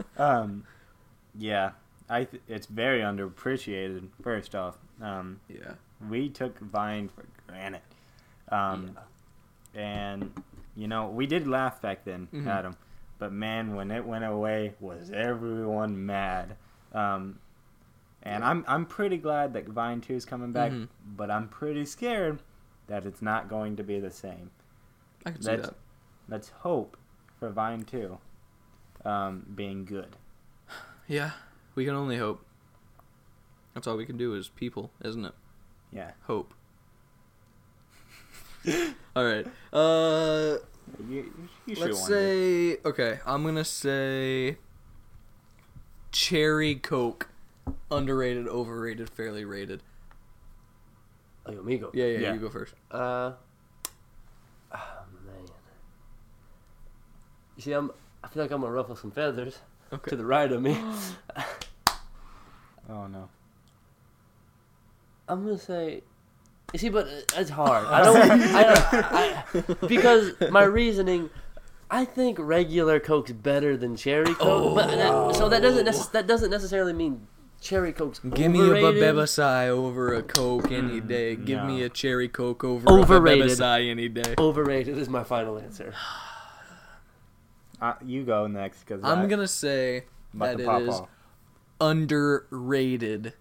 [0.16, 0.64] um,
[1.36, 1.72] yeah,
[2.08, 4.08] I th- it's very underappreciated.
[4.22, 5.72] First off, um, yeah.
[6.08, 7.82] We took Vine for granted,
[8.50, 8.96] um,
[9.74, 10.32] and
[10.76, 12.46] you know we did laugh back then Mhm.
[12.46, 12.76] at him,
[13.18, 16.56] but man, when it went away, was everyone mad?
[16.92, 17.38] Um,
[18.22, 20.88] and I'm I'm pretty glad that Vine Two is coming back, Mhm.
[21.16, 22.42] but I'm pretty scared
[22.86, 24.50] that it's not going to be the same.
[25.24, 25.76] I can see Let's that.
[26.28, 26.96] let's hope
[27.38, 28.18] for Vine Two
[29.04, 30.16] um, being good.
[31.08, 31.32] Yeah.
[31.74, 32.44] We can only hope.
[33.74, 35.34] That's all we can do as people, isn't it?
[35.92, 36.10] Yeah.
[36.26, 36.54] Hope.
[39.16, 39.46] all right.
[39.72, 40.58] Uh
[41.08, 41.32] You,
[41.66, 41.94] you Let's wonder.
[41.94, 43.18] say okay.
[43.26, 44.56] I'm gonna say
[46.12, 47.28] cherry coke,
[47.90, 49.82] underrated, overrated, fairly rated.
[51.46, 51.90] Oh, yo, me go.
[51.94, 52.34] Yeah, yeah, Yeah.
[52.34, 52.74] You go first.
[52.90, 53.32] Uh.
[54.74, 55.34] Oh man.
[57.56, 57.90] You see, I'm.
[58.22, 59.58] I feel like I'm gonna ruffle some feathers
[59.92, 60.10] Okay.
[60.10, 60.76] to the right of me.
[62.88, 63.28] Oh no.
[65.30, 66.02] I'm gonna say.
[66.72, 67.84] You see, but it's hard.
[67.86, 68.42] I don't.
[68.54, 71.30] I, I, because my reasoning,
[71.90, 74.74] I think regular Coke's better than cherry Coke.
[74.76, 77.26] But that, so that doesn't necess- that doesn't necessarily mean
[77.60, 79.02] cherry coke's Give me a overrated.
[79.02, 81.36] Babebasai over a Coke any day.
[81.36, 81.86] Give me no.
[81.86, 83.46] a cherry Coke over Overrated.
[83.50, 84.34] a Babebasai any day.
[84.38, 85.92] Overrated is my final answer.
[87.82, 91.08] Uh, you go next because I'm gonna say about that to it off.
[91.80, 93.32] underrated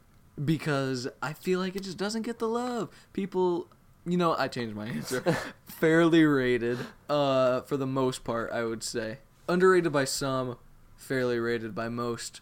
[0.43, 2.89] because I feel like it just doesn't get the love.
[3.13, 3.67] People,
[4.05, 5.21] you know, I changed my answer.
[5.67, 6.77] fairly rated,
[7.09, 9.19] uh, for the most part, I would say.
[9.47, 10.57] Underrated by some,
[10.95, 12.41] fairly rated by most.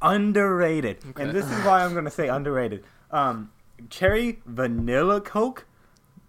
[0.00, 1.22] underrated, Okay.
[1.22, 2.84] and this is why I'm gonna say underrated.
[3.10, 3.52] Um,
[3.90, 5.66] cherry vanilla Coke,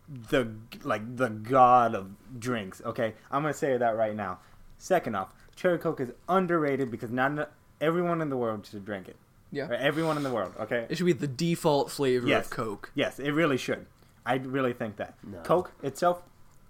[0.08, 0.52] the
[0.84, 2.82] like the god of drinks.
[2.86, 4.40] Okay, I'm gonna say that right now.
[4.78, 9.16] Second off, cherry Coke is underrated because not everyone in the world should drink it.
[9.54, 9.68] Yeah.
[9.70, 10.54] Or everyone in the world.
[10.60, 10.88] Okay.
[10.90, 12.46] It should be the default flavor Yes.
[12.46, 12.92] of Coke.
[12.96, 13.86] Yes, it really should.
[14.26, 15.16] I really think that.
[15.24, 15.40] No.
[15.42, 16.24] Coke itself,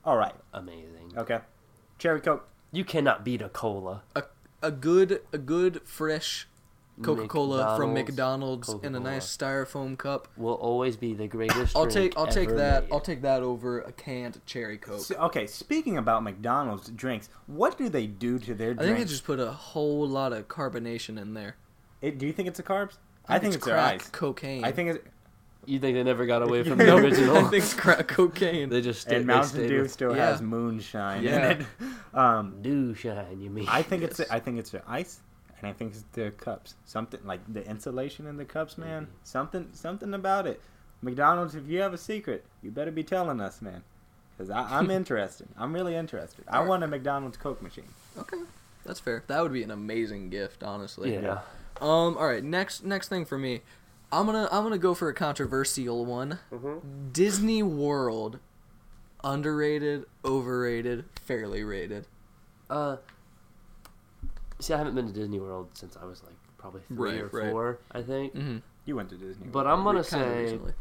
[0.03, 0.35] all right.
[0.53, 1.13] Amazing.
[1.17, 1.39] Okay.
[1.97, 2.47] Cherry Coke.
[2.71, 4.03] You cannot beat a cola.
[4.15, 4.23] A,
[4.61, 6.47] a good a good fresh
[7.01, 10.27] Coca Cola from McDonald's McDonald's in a nice styrofoam cup.
[10.37, 11.75] Will always be the greatest.
[11.75, 12.91] I'll drink take I'll take that made.
[12.93, 14.99] I'll take that over a canned cherry Coke.
[15.01, 18.85] So, okay, speaking about McDonald's drinks, what do they do to their I drinks?
[18.85, 21.55] think they just put a whole lot of carbonation in there.
[22.03, 22.97] It, do you think it's the carbs?
[23.27, 24.09] I think it's, their crack ice.
[24.09, 24.63] cocaine.
[24.65, 25.07] I think it's
[25.65, 27.35] You think they never got away from No, the I original?
[27.49, 28.69] think it's crack cocaine.
[28.69, 30.27] they just stayed, and they Mountain stayed Dew with still Yeah.
[30.27, 31.51] has moonshine Yeah.
[31.51, 31.67] in it.
[32.13, 33.39] Um, Dew shine.
[33.41, 33.65] You mean?
[33.69, 35.21] I think it's I think it's their ice,
[35.57, 36.75] and I think it's their cups.
[36.85, 39.03] Something like the insulation in the cups, man.
[39.03, 39.11] Maybe.
[39.23, 40.61] Something something about it.
[41.01, 43.83] McDonald's, if you have a secret, you better be telling us, man.
[44.37, 45.47] Because I'm interested.
[45.57, 46.43] I'm really interested.
[46.47, 46.69] I Alright.
[46.69, 47.87] want a McDonald's Coke machine.
[48.17, 48.39] Okay,
[48.85, 49.23] that's fair.
[49.27, 51.13] That would be an amazing gift, honestly.
[51.13, 51.39] yeah.
[51.81, 52.17] Um.
[52.17, 52.43] All right.
[52.43, 52.83] Next.
[52.83, 53.61] Next thing for me,
[54.11, 56.39] I'm gonna I'm gonna go for a controversial one.
[56.51, 57.09] Mm-hmm.
[57.11, 58.39] Disney World,
[59.23, 62.05] underrated, overrated, fairly rated.
[62.69, 62.97] Uh,
[64.59, 67.27] see, I haven't been to Disney World since I was like probably three Right, or
[67.27, 67.51] right.
[67.51, 68.33] four, I think.
[68.35, 68.57] Mm-hmm.
[68.85, 69.47] You went to Disney.
[69.47, 70.73] But I'm gonna say recently.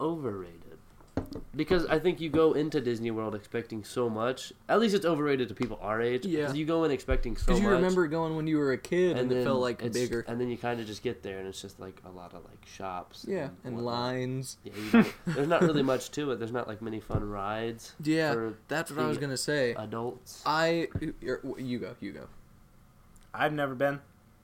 [0.00, 0.63] overrated
[1.56, 4.52] because I think you go into Disney World expecting so much.
[4.68, 6.26] At least it's overrated to people our age.
[6.26, 7.46] Yeah, you go in expecting so much.
[7.46, 9.92] Because you remember going when you were a kid and, and it then felt like
[9.92, 10.24] bigger.
[10.26, 12.44] and then you kind of just get there and it's just like a lot of
[12.44, 13.24] like shops.
[13.28, 13.84] Yeah, and whatnot.
[13.84, 14.58] lines.
[14.64, 16.38] Yeah, you there's not really much to it.
[16.38, 19.74] There's not like many fun rides Yeah, for that's what I was gonna say.
[19.74, 20.42] adults.
[20.44, 20.88] I
[21.20, 22.26] you're, you go, you go.
[23.32, 24.00] I've never been.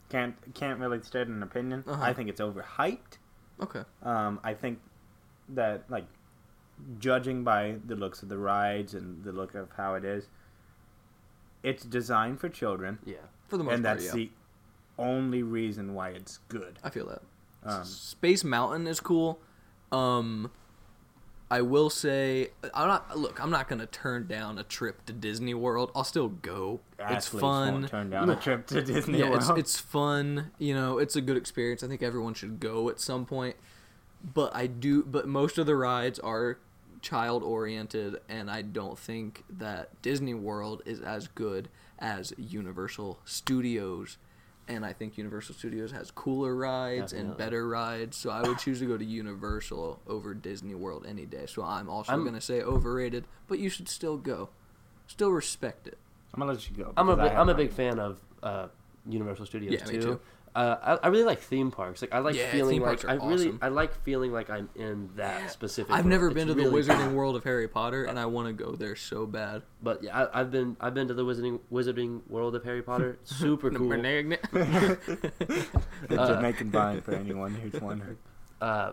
[0.08, 1.84] Can't can't really state an opinion.
[1.86, 2.02] Uh-huh.
[2.02, 3.18] I think it's overhyped.
[3.60, 3.82] Okay.
[4.02, 4.80] Um, I think
[5.50, 6.06] that like
[6.98, 10.28] judging by the looks of the rides and the look of how it is,
[11.62, 13.16] it's designed for children, yeah.
[13.48, 14.24] For the most and part, And that's yeah.
[14.24, 14.30] the
[14.98, 16.78] only reason why it's good.
[16.84, 17.22] I feel that.
[17.62, 19.38] Um, Space Mountain is cool.
[19.92, 20.50] Um,
[21.50, 23.18] I will say, I'm not.
[23.18, 25.90] Look, I'm not gonna turn down a trip to Disney World.
[25.96, 26.80] I'll still go.
[26.98, 27.88] it's fun.
[27.88, 29.40] Turn down a trip to Disney yeah, World.
[29.40, 30.52] it's it's fun.
[30.58, 31.82] You know, it's a good experience.
[31.82, 33.56] I think everyone should go at some point.
[34.22, 35.02] But I do.
[35.02, 36.58] But most of the rides are
[37.02, 44.18] child oriented, and I don't think that Disney World is as good as Universal Studios.
[44.68, 48.78] And I think Universal Studios has cooler rides and better rides, so I would choose
[48.78, 51.46] to go to Universal over Disney World any day.
[51.46, 54.50] So I'm also I'm- gonna say overrated, but you should still go.
[55.08, 55.98] Still respect it.
[56.32, 56.92] I'm gonna let you go.
[56.96, 58.68] I'm a because I big, have I'm a big fan of uh,
[59.08, 60.00] Universal Studios Yeah, me too.
[60.02, 60.20] too.
[60.52, 62.02] Uh, I, I really like theme parks.
[62.02, 63.58] Like I like Yeah, feeling like I are really awesome.
[63.62, 65.92] I like feeling like I'm in that specific.
[65.92, 66.10] I've world.
[66.10, 67.12] never It's been to the Wizarding.
[67.12, 69.62] World of Harry Potter, and I want to go there so bad.
[69.80, 73.16] But yeah, I, I've been I've been to the Wizarding Wizarding World of Harry Potter.
[73.24, 73.90] Super cool.
[73.90, 74.96] the
[76.10, 78.16] Uh, Jamaican vine for anyone who's wondering.
[78.60, 78.92] Uh,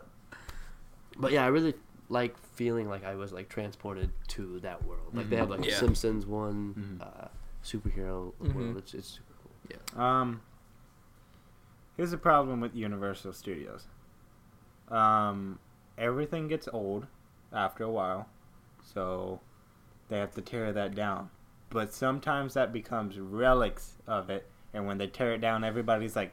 [1.18, 1.74] but yeah, I really
[2.08, 5.14] like feeling like I was like transported to that world.
[5.14, 5.76] Like they have like Yeah.
[5.80, 7.02] Simpsons one, Mhm.
[7.06, 7.28] uh,
[7.66, 8.54] superhero Mhm.
[8.54, 8.78] world.
[8.78, 9.52] It's it's super cool.
[9.70, 10.22] Yeah.
[10.22, 10.40] Um,
[11.98, 13.88] here's the problem with Universal Studios.
[14.90, 15.60] Um,
[15.98, 17.08] everything gets old
[17.52, 18.30] after a while,
[18.84, 19.42] so
[20.10, 21.30] they have to tear that down.
[21.70, 26.32] But sometimes that becomes relics of it, and when they tear it down, everybody's like,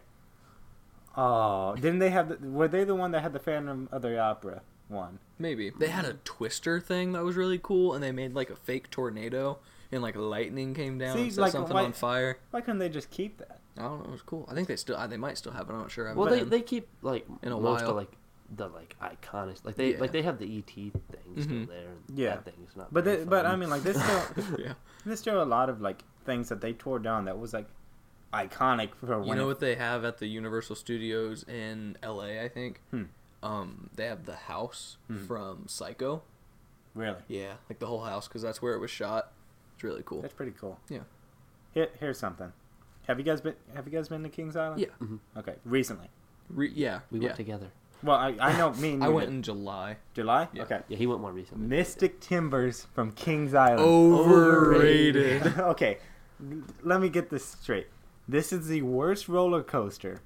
[1.16, 2.28] "Oh, didn't they have?
[2.28, 5.88] The, were they the one that had the Phantom of the Opera one?" Maybe they
[5.88, 9.58] had a twister thing that was really cool, and they made like a fake tornado,
[9.90, 12.38] and like lightning came down See, and set like, something why- on fire.
[12.52, 13.58] Why couldn't they just keep that?
[13.78, 14.04] I don't know.
[14.04, 14.46] It was cool.
[14.50, 14.96] I think they still.
[15.08, 15.72] They might still have it.
[15.72, 16.08] I'm not sure.
[16.08, 16.50] I've Well, they, been.
[16.50, 17.90] they keep like In a most while.
[17.90, 18.12] of like
[18.54, 20.00] the like iconic like they Yeah.
[20.00, 20.92] like they have the ET thing
[21.42, 21.68] still Mhm.
[21.68, 21.88] there.
[21.88, 22.36] And Yeah.
[22.36, 22.92] that thing is not.
[22.92, 23.46] But very they, but.
[23.46, 24.74] I mean, like there's still yeah.
[25.04, 27.66] there's still a lot of like things that they tore down that was like
[28.32, 32.40] iconic for when You know it what they have at the Universal Studios in LA?
[32.42, 32.80] I think.
[32.90, 33.04] Hmm.
[33.42, 35.24] Um, they have the house Hmm.
[35.26, 36.22] from Psycho.
[36.94, 37.18] Really?
[37.28, 39.32] Yeah, like the whole house because that's where it was shot.
[39.74, 40.22] It's really cool.
[40.22, 40.78] That's pretty cool.
[40.88, 41.00] Yeah.
[41.72, 42.52] Here, here's something.
[43.06, 44.80] Have you guys been Have you guys been to Kings Island?
[44.80, 45.38] Yeah.
[45.38, 46.08] Okay, recently.
[46.50, 47.00] Re- yeah.
[47.10, 47.26] We yeah.
[47.26, 47.68] went together.
[48.02, 49.34] Well, I, I know me and you I went did.
[49.36, 49.96] in July.
[50.12, 50.48] July.
[50.52, 50.62] Yeah.
[50.64, 50.80] Okay.
[50.88, 51.66] Yeah, he went more recently.
[51.66, 53.80] Mystic Timbers from Kings Island.
[53.80, 55.46] Overrated.
[55.58, 55.98] okay,
[56.82, 57.86] let me get this straight.
[58.28, 60.20] This is the worst roller coaster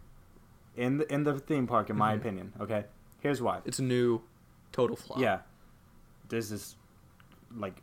[0.76, 2.16] in the in the theme park, in my Mhm.
[2.18, 2.52] opinion.
[2.60, 2.84] Okay,
[3.20, 3.60] here's why.
[3.64, 4.22] It's new.
[4.70, 5.18] Total flop.
[5.18, 5.40] Yeah,
[6.28, 6.76] there's this
[7.56, 7.82] like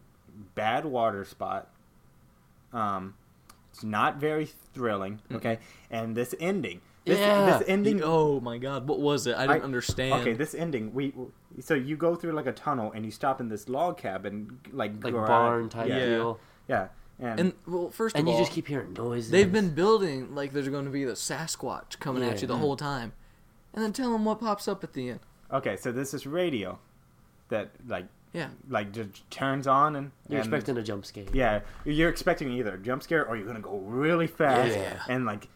[0.55, 1.69] bad water spot.
[2.73, 3.15] Um,
[3.75, 5.19] it's not very thrilling.
[5.29, 5.35] Mm.
[5.37, 5.59] Okay,
[5.91, 6.81] and this ending.
[7.05, 7.57] This, Yeah.
[7.59, 8.01] this ending.
[8.03, 9.35] Oh my god, what was it?
[9.35, 10.21] I didn't I- understand.
[10.21, 10.93] Okay, this ending.
[10.93, 11.13] We
[11.59, 15.03] so you go through like a tunnel and you stop in this log cabin, like
[15.03, 16.05] Like garage- barn type Yeah, Yeah.
[16.05, 16.39] deal.
[16.67, 16.87] yeah.
[17.19, 19.31] And, and well, first And of you just keep hearing noises.
[19.31, 22.75] they've been building like there's going to be the Sasquatch coming at you the whole
[22.75, 23.13] time,
[23.73, 25.19] and then tell them what pops up at the end.
[25.51, 26.79] okay, so this is radio
[27.49, 28.49] that like Yeah.
[28.69, 31.25] like just turns on and You're and- expecting a jump scare.
[31.33, 34.99] Yeah, you're expecting either a jump scare or you're gonna go really fast Yeah.
[35.09, 35.47] and like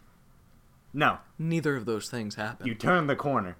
[0.92, 2.66] no, Neither of those things happen.
[2.66, 3.56] you turn the corner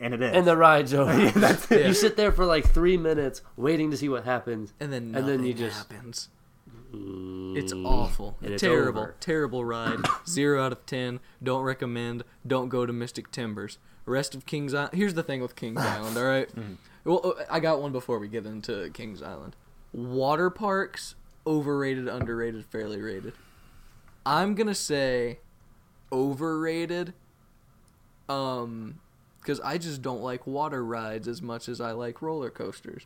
[0.00, 0.36] and it is.
[0.36, 1.18] And the ride's over.
[1.18, 1.80] Yeah, that's it.
[1.80, 1.86] Yeah.
[1.88, 4.74] You sit there for like three minutes waiting to see what happens.
[4.80, 6.28] and then and then you just- happens.
[6.92, 7.86] It's Mm.
[7.86, 8.36] awful.
[8.40, 9.02] And it's terrible.
[9.02, 9.14] over.
[9.18, 9.98] Terrible ride.
[10.28, 11.18] Zero out of ten.
[11.42, 12.22] Don't recommend.
[12.46, 13.78] Don't go to Mystic Timbers.
[14.06, 14.94] Rest of Kings Island.
[14.94, 16.16] Here's the thing with Kings Island.
[16.16, 16.48] All right?
[16.54, 16.74] Mm-hmm.
[17.04, 19.56] Well, uh, I got one before we get into Kings Island.
[19.92, 21.14] Water parks
[21.46, 23.34] overrated, underrated, fairly rated.
[24.26, 25.40] I'm gonna say
[26.10, 27.12] overrated.
[28.28, 29.00] Um,
[29.40, 33.04] because I just don't like water rides as much as I like roller coasters,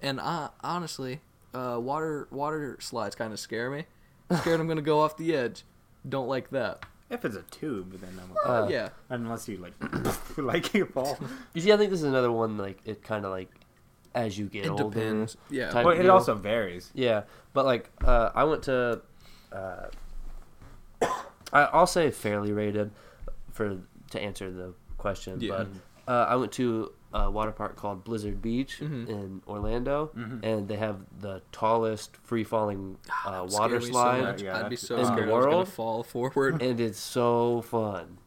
[0.00, 1.20] and I honestly,
[1.52, 3.84] uh, water water slides kind of scare me.
[4.38, 5.64] Scared I'm gonna go off the edge.
[6.08, 6.86] Don't like that.
[7.14, 9.72] If it's a tube, then I'm Uh, yeah, unless you like
[10.36, 11.18] like you fall.
[11.54, 13.50] You see, I think this is another one like it kind of like
[14.14, 14.84] as you get it older.
[14.84, 15.36] depends.
[15.50, 16.12] Yeah, type Well, it deal.
[16.12, 16.90] also varies.
[16.94, 17.22] Yeah,
[17.52, 19.00] but like uh, I went to,
[19.52, 19.86] uh,
[21.52, 22.90] I, I'll say fairly rated
[23.52, 23.78] for
[24.10, 25.40] to answer the question.
[25.40, 25.64] Yeah.
[26.06, 29.08] But uh, I went to a water park called Blizzard Beach Mhm.
[29.08, 30.40] in Orlando, Mhm.
[30.44, 34.40] and they have the tallest free falling Ah, uh, would water scare me so slide.
[34.40, 35.68] Yeah, I'd be so in the scared I was world.
[35.68, 36.60] fall forward.
[36.60, 38.18] and it's so fun.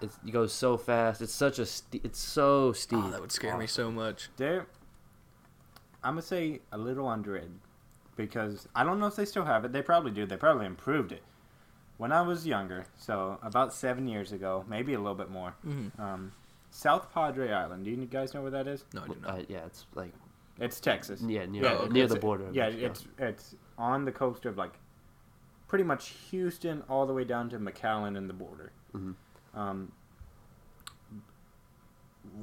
[0.00, 1.20] It's, it goes so fast.
[1.20, 2.98] It's such a ste- it's so steep.
[3.02, 4.30] Oh, that would scare me so much.
[4.36, 4.66] They're,
[6.04, 7.58] I'm gonna say a little underrated
[8.16, 9.72] because I don't know if they still have it.
[9.72, 10.26] They probably do.
[10.26, 11.22] They probably improved it.
[11.98, 15.54] When I was younger, so about seven years ago, maybe a little bit more.
[15.64, 15.96] Mhm.
[16.00, 16.32] Um,
[16.74, 17.84] South Padre Island.
[17.84, 18.84] Do you guys know where that is?
[18.94, 19.38] No, I do not.
[19.38, 20.12] Uh, yeah, it's like
[20.58, 21.20] It's Texas.
[21.22, 21.92] yeah near Yeah, the, okay.
[21.92, 22.48] near the border.
[22.52, 22.86] Yeah, Mexico.
[22.86, 24.72] it's it's on the coast of like
[25.68, 28.72] pretty much Houston all the way down to McAllen and the border.
[28.94, 29.14] Mhm.
[29.54, 29.92] Um,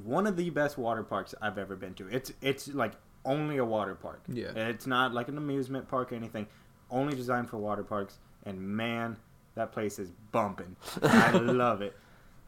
[0.03, 2.07] one of the best water parks I've ever been to.
[2.09, 2.93] It's it's like
[3.25, 4.21] only a water park.
[4.27, 4.51] Yeah.
[4.55, 6.47] It's not like an amusement park or anything.
[6.91, 8.17] Only designed for water parks.
[8.45, 9.17] And man,
[9.55, 10.75] that place is bumping.
[11.01, 11.95] I love it.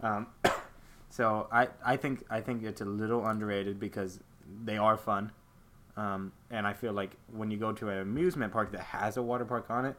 [0.01, 0.27] Um,
[1.11, 4.19] so I, I think I think it's a little underrated because
[4.65, 5.31] they are fun.
[5.97, 9.21] Um, and I feel like when you go to an amusement park that has a
[9.21, 9.95] water park on it,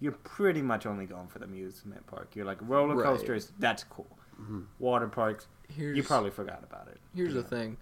[0.00, 2.30] you're pretty much only going for the amusement park.
[2.34, 3.04] You're like roller Right.
[3.04, 4.06] coasters, that's cool.
[4.40, 4.66] Mhm.
[4.78, 6.98] Water parks, Here's you probably forgot about it.
[7.14, 7.76] here's the thing.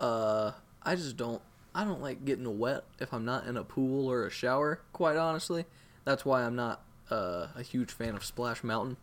[0.00, 1.42] Uh, I just don't.
[1.74, 4.80] I don't like getting wet if I'm not in a pool or a shower.
[4.92, 5.64] Quite honestly,
[6.04, 8.96] that's why I'm not uh, a huge fan of Splash Mountain.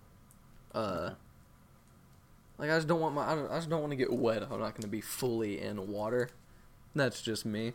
[0.73, 1.11] Uh,
[2.57, 3.31] like I just don't want my.
[3.31, 5.01] I, don't, I just don't want to get wet if I'm not going to be
[5.01, 6.29] fully in water.
[6.95, 7.73] That's just me.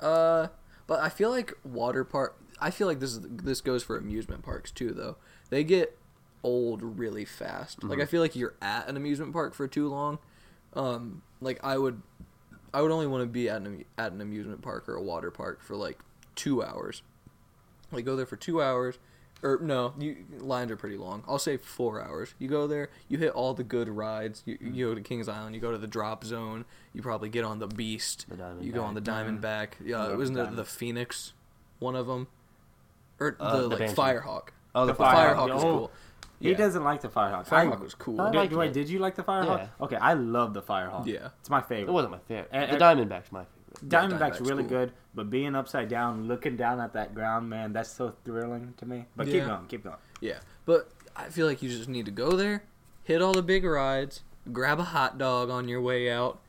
[0.00, 0.48] Uh,
[0.86, 2.36] but I feel like water park.
[2.60, 5.16] I feel like this is this goes for amusement parks too, though.
[5.48, 5.96] They get
[6.42, 7.82] old really fast.
[7.82, 10.18] Like I feel like you're at an amusement park for too long.
[10.74, 12.02] Um, like I would,
[12.72, 15.30] I would only want to be at an at an amusement park or a water
[15.30, 15.98] park for like
[16.34, 17.02] two hours.
[17.92, 18.98] Like go there for two hours,
[19.42, 21.22] or no, you lines are pretty long.
[21.28, 22.34] I'll say four hours.
[22.38, 24.42] You go there, you hit all the good rides.
[24.46, 26.64] You, you go to Kings Island, you go to the drop zone.
[26.92, 28.26] You probably get on the Beast.
[28.28, 28.64] The Diamondback.
[28.64, 29.68] You go on the Diamondback.
[29.84, 31.32] Yeah, it wasn't the the Phoenix?
[31.78, 32.26] One of them,
[33.18, 33.94] or Uh, the, the like Banshee.
[33.94, 34.48] Firehawk.
[34.74, 35.12] Oh, The the, Firehawk.
[35.12, 35.34] fire.
[35.34, 35.90] Firehawk was Oh, cool.
[36.40, 36.56] He Yeah.
[36.56, 37.46] doesn't like the Firehawk.
[37.48, 38.20] Firehawk I- was cool.
[38.20, 39.58] I Did, liked wait, did you like the Firehawk?
[39.58, 39.68] Yeah.
[39.84, 41.06] Okay, I love the Firehawk.
[41.06, 41.28] Yeah.
[41.40, 41.88] It's my favorite.
[41.90, 42.48] It wasn't my favorite.
[42.52, 43.59] And- the Diamondback's my favorite.
[43.84, 44.70] Diamondback's Diamondback's really cool.
[44.70, 48.86] good, but being upside down, looking down at that ground, man, that's so thrilling to
[48.86, 49.06] me.
[49.16, 49.96] But keep going, keep going.
[50.20, 52.64] Yeah, but I feel like you just need to go there,
[53.04, 56.40] hit all the big rides, grab a hot dog on your way out,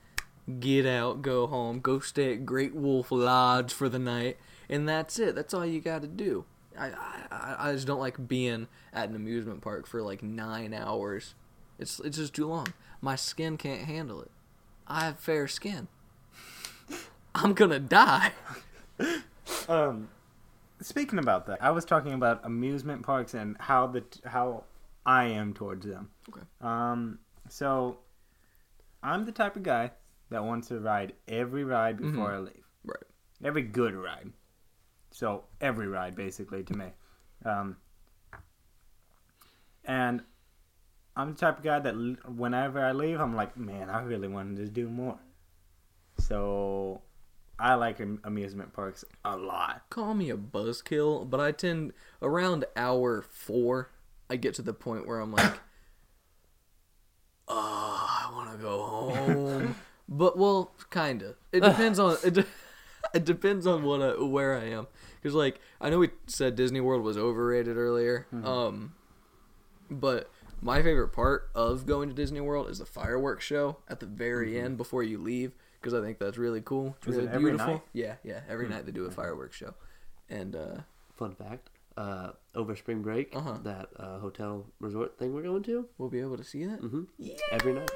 [0.59, 4.37] get out, go home, go stay at Great Wolf Lodge for the night,
[4.69, 5.35] and that's it.
[5.35, 6.45] That's all you got to do.
[6.77, 6.91] I,
[7.31, 11.35] I I just don't like being at an amusement park for like nine hours.
[11.77, 12.67] It's it's just too long.
[13.01, 14.31] My skin can't handle it.
[14.87, 15.87] I have fair skin.
[17.35, 18.31] I'm gonna die.
[19.67, 20.07] Um,
[20.81, 24.63] speaking about that, I was talking about amusement parks and how the how
[25.05, 26.09] I am towards them.
[26.29, 26.41] Okay.
[26.61, 27.19] Um.
[27.49, 27.99] So,
[29.03, 29.91] I'm the type of guy
[30.29, 32.33] that wants to ride every ride before Mhm.
[32.35, 32.63] I leave.
[32.85, 33.03] Right.
[33.43, 34.31] Every good ride.
[35.11, 36.93] So every ride, basically, to me.
[37.43, 37.77] Um.
[39.83, 40.23] And
[41.15, 44.27] I'm the type of guy that l- whenever I leave, I'm like, man, I really
[44.27, 45.19] wanted to do more.
[46.19, 47.01] So,
[47.61, 49.83] I like amusement parks a lot.
[49.89, 53.91] Call me a buzzkill, but I tend around hour four,
[54.29, 55.53] I get to the point where I'm like,
[57.47, 59.75] oh, I want to go home.
[60.09, 61.35] but well, kind of.
[61.51, 62.33] It depends on it.
[62.33, 62.45] De-
[63.13, 64.87] it depends on what I, where I am.
[65.21, 68.25] Because like I know we said Disney World was overrated earlier.
[68.33, 68.47] Mm-hmm.
[68.47, 68.93] Um,
[69.89, 70.31] but
[70.61, 74.53] my favorite part of going to Disney World is the fireworks show at the very
[74.53, 74.65] mm-hmm.
[74.65, 75.51] end before you leave.
[75.81, 76.95] Because I think that's really cool.
[76.99, 77.73] It's Is it really every beautiful.
[77.73, 77.81] night?
[77.93, 78.41] Yeah, yeah.
[78.47, 79.73] Every night they do a fireworks show,
[80.29, 80.75] and uh,
[81.15, 83.57] Fun fact: uh, over spring break, Uh-huh.
[83.63, 86.79] that uh, hotel resort thing we're going to, we'll be able to see that.
[86.79, 87.03] hmm
[87.51, 87.89] every night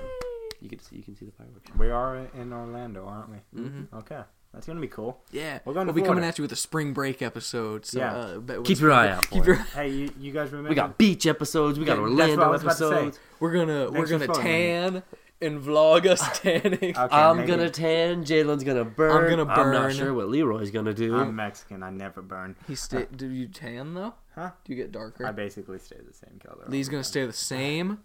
[0.61, 1.69] you can see you can see the fireworks.
[1.77, 3.37] We are in Orlando, aren't we?
[3.61, 3.95] Mm-hmm.
[3.97, 4.21] Okay,
[4.53, 5.21] that's gonna be cool.
[5.31, 6.27] Yeah, We're going to we'll be coming Florida.
[6.27, 7.85] at you with a spring break episode.
[7.85, 8.15] So, Yeah.
[8.15, 9.55] uh, bet- Keep your eye out Keep for your.
[9.75, 10.69] Hey, you, you guys remember?
[10.69, 11.77] We got beach episodes.
[11.79, 12.85] We got Yeah, that's what I Orlando was about to say.
[12.95, 13.19] episodes.
[13.39, 15.03] We're gonna we're for gonna throwing tan
[15.41, 16.75] and vlog us tanning.
[16.75, 18.23] Okay, I'm maybe- gonna tan.
[18.23, 19.11] Jalen's gonna burn.
[19.25, 19.75] I'm gonna burn.
[19.75, 21.15] I'm not sure what Leroy's gonna do.
[21.15, 21.83] I'm Mexican.
[21.83, 22.55] I never burn.
[22.67, 23.07] He stay.
[23.15, 24.13] Do you tan though?
[24.35, 24.51] Huh?
[24.63, 25.25] Do you get darker?
[25.25, 26.65] I basically stay the same color.
[26.67, 27.09] Lee's gonna time.
[27.11, 27.99] stay the same.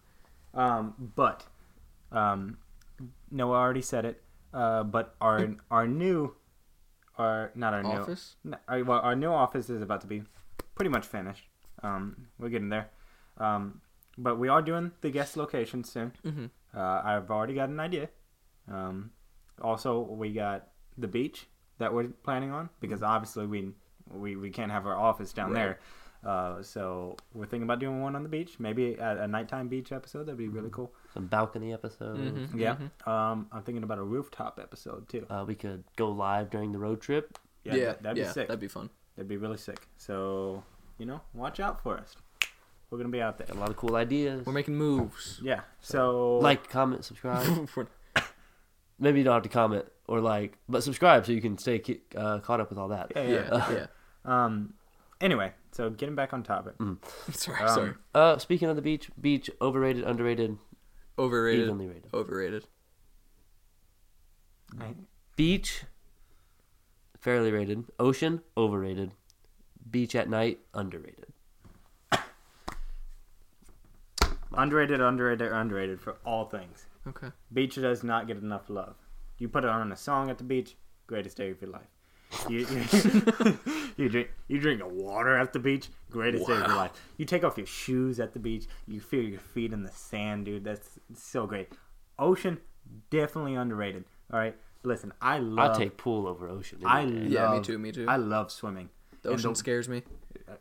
[0.54, 1.44] Um, but,
[2.10, 2.58] um,
[3.30, 4.22] Noah already said it.
[4.52, 6.34] Uh, but our our new,
[7.18, 8.34] our not our Office.
[8.42, 10.22] new, n- our, well, our new office is about to be
[10.74, 11.44] pretty much finished.
[11.84, 12.90] Um, we're getting there.
[13.38, 13.80] Um,
[14.18, 16.12] but we are doing the guest location soon.
[16.26, 16.46] Mm-hmm.
[16.74, 18.08] Uh, I've already got an idea.
[18.70, 19.10] Um,
[19.60, 20.68] also, we got
[20.98, 21.46] the beach
[21.78, 23.72] that we're planning on because obviously we
[24.12, 25.54] we, we can't have our office down Right.
[25.60, 25.78] there.
[26.22, 29.90] Uh, so we're thinking about doing one on the beach, maybe a, a nighttime beach
[29.92, 30.24] episode.
[30.24, 30.92] That'd be really cool.
[31.14, 32.20] Some balcony episodes.
[32.20, 32.58] Mhm.
[32.58, 32.76] Yeah.
[33.06, 35.26] Um, I'm thinking about a rooftop episode too.
[35.30, 37.38] Uh, we could go live during the road trip.
[37.64, 38.48] Yeah, Yeah, that, that'd yeah, be sick.
[38.48, 38.90] that'd be fun.
[39.16, 39.86] That'd be really sick.
[39.96, 40.62] So
[40.98, 42.14] you know, watch out for us.
[42.90, 43.46] We're gonna be out there.
[43.46, 44.44] Got a lot of cool ideas.
[44.44, 45.40] We're making moves.
[45.42, 45.60] Yeah.
[45.80, 47.68] So Like, comment, subscribe.
[48.98, 51.80] Maybe you don't have to comment or like, but subscribe so you can stay
[52.16, 53.12] uh, caught up with all that.
[53.16, 53.70] yeah, yeah, yeah.
[53.72, 53.86] yeah.
[54.44, 54.74] Um.
[55.20, 56.74] Anyway, so getting back on topic.
[57.32, 57.92] sorry, Um, sorry.
[58.14, 60.58] Uh, speaking of the beach, beach overrated, underrated,
[61.18, 61.64] Overrated.
[61.66, 62.10] evenly rated.
[62.12, 62.66] Overrated.
[64.80, 64.94] I-
[65.36, 65.84] Beach,
[67.18, 67.84] fairly rated.
[67.98, 69.12] Ocean, overrated.
[69.90, 71.26] Beach at night, underrated.
[74.54, 76.86] Underrated, underrated, underrated for all things.
[77.06, 77.28] Okay.
[77.52, 78.96] Beach does not get enough love.
[79.38, 80.76] You put it on a song at the beach,
[81.06, 81.86] greatest day of your life.
[82.48, 83.58] You you,
[83.96, 86.92] you drink you drink water at the beach, greatest day of your life.
[87.16, 90.44] You take off your shoes at the beach, you feel your feet in the sand,
[90.44, 90.64] dude.
[90.64, 91.72] That's so great.
[92.18, 92.58] Ocean
[93.10, 94.04] definitely underrated.
[94.32, 96.78] All right, listen, I love I'll take pool over ocean.
[96.84, 97.26] I day.
[97.28, 98.06] Yeah, me too, me too.
[98.08, 98.90] I love swimming.
[99.22, 100.02] The ocean the- scares me.
[100.48, 100.52] Uh,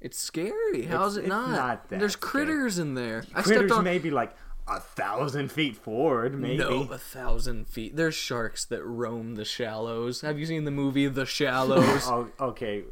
[0.00, 0.84] It's scary.
[0.86, 1.50] How is it not?
[1.50, 2.46] not that There's scary.
[2.46, 3.24] critters in there.
[3.34, 4.34] I Critters stepped on maybe like
[4.66, 6.56] a thousand feet forward, maybe.
[6.58, 7.96] no a thousand feet.
[7.96, 10.20] There's sharks that roam the shallows.
[10.22, 12.04] Have you seen the movie The Shallows?
[12.06, 12.84] Oh, okay,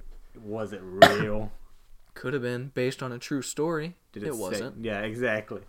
[0.43, 1.51] was it real?
[2.15, 3.95] Could have been based on a true story.
[4.13, 4.85] Did it say- wasn't.
[4.85, 5.61] Yeah, exactly.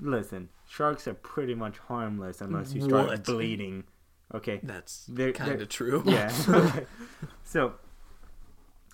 [0.00, 3.24] Listen, sharks are pretty much harmless unless you start What?
[3.24, 3.84] bleeding.
[4.34, 4.58] Okay.
[4.62, 6.02] That's kind of true.
[6.06, 6.28] Yeah.
[7.44, 7.74] so,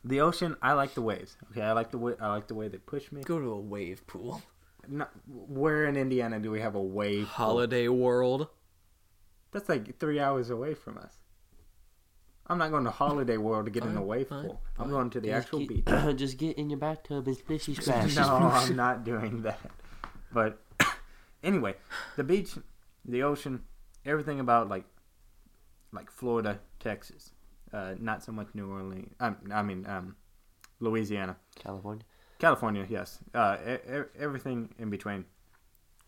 [0.05, 1.36] the ocean, I like the waves.
[1.51, 3.22] Okay, I like the way I like the way they push me.
[3.22, 4.42] Go to a wave pool.
[4.88, 7.26] Not, where in Indiana do we have a wave?
[7.26, 7.46] pool?
[7.46, 8.48] Holiday World.
[9.53, 11.14] That's like three hours away from us.
[12.46, 14.61] I'm not going to Holiday World to get in a wave fine, pool.
[14.78, 15.84] I'm going to the Just actual get, beach.
[16.16, 18.16] just get in your bathtub and splishy splash.
[18.16, 19.61] no, I'm not doing that.
[20.32, 20.61] But
[21.44, 21.74] anyway,
[22.16, 22.55] the beach,
[23.05, 23.62] the ocean,
[24.05, 24.84] everything about like
[25.92, 27.32] like Florida, Texas.
[27.73, 29.12] Uh, not so much New Orleans.
[29.21, 30.16] Um, I mean, um,
[30.81, 32.05] Louisiana, California.
[32.39, 32.87] California.
[32.89, 35.25] Yes, uh, e- everything in between.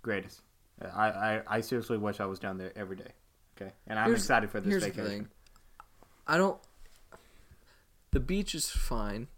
[0.02, 0.40] Greatest.
[0.80, 3.12] I, I I seriously wish I was down there every day.
[3.56, 5.04] Okay, and I'm Here's- excited for this Here's vacation.
[5.04, 5.28] the thing.
[6.26, 6.58] I don't.
[8.10, 9.28] The beach is fine.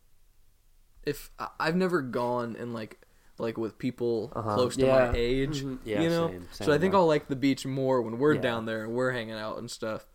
[1.02, 3.00] If I- I've never gone and like
[3.36, 4.54] like with people Uh-huh.
[4.54, 5.10] close to Yeah.
[5.10, 5.78] my age, Mhm.
[5.84, 6.28] Yeah, you know.
[6.28, 7.00] same- so I think way.
[7.00, 8.40] I'll like the beach more when we're Yeah.
[8.40, 10.06] down there and we're hanging out and stuff.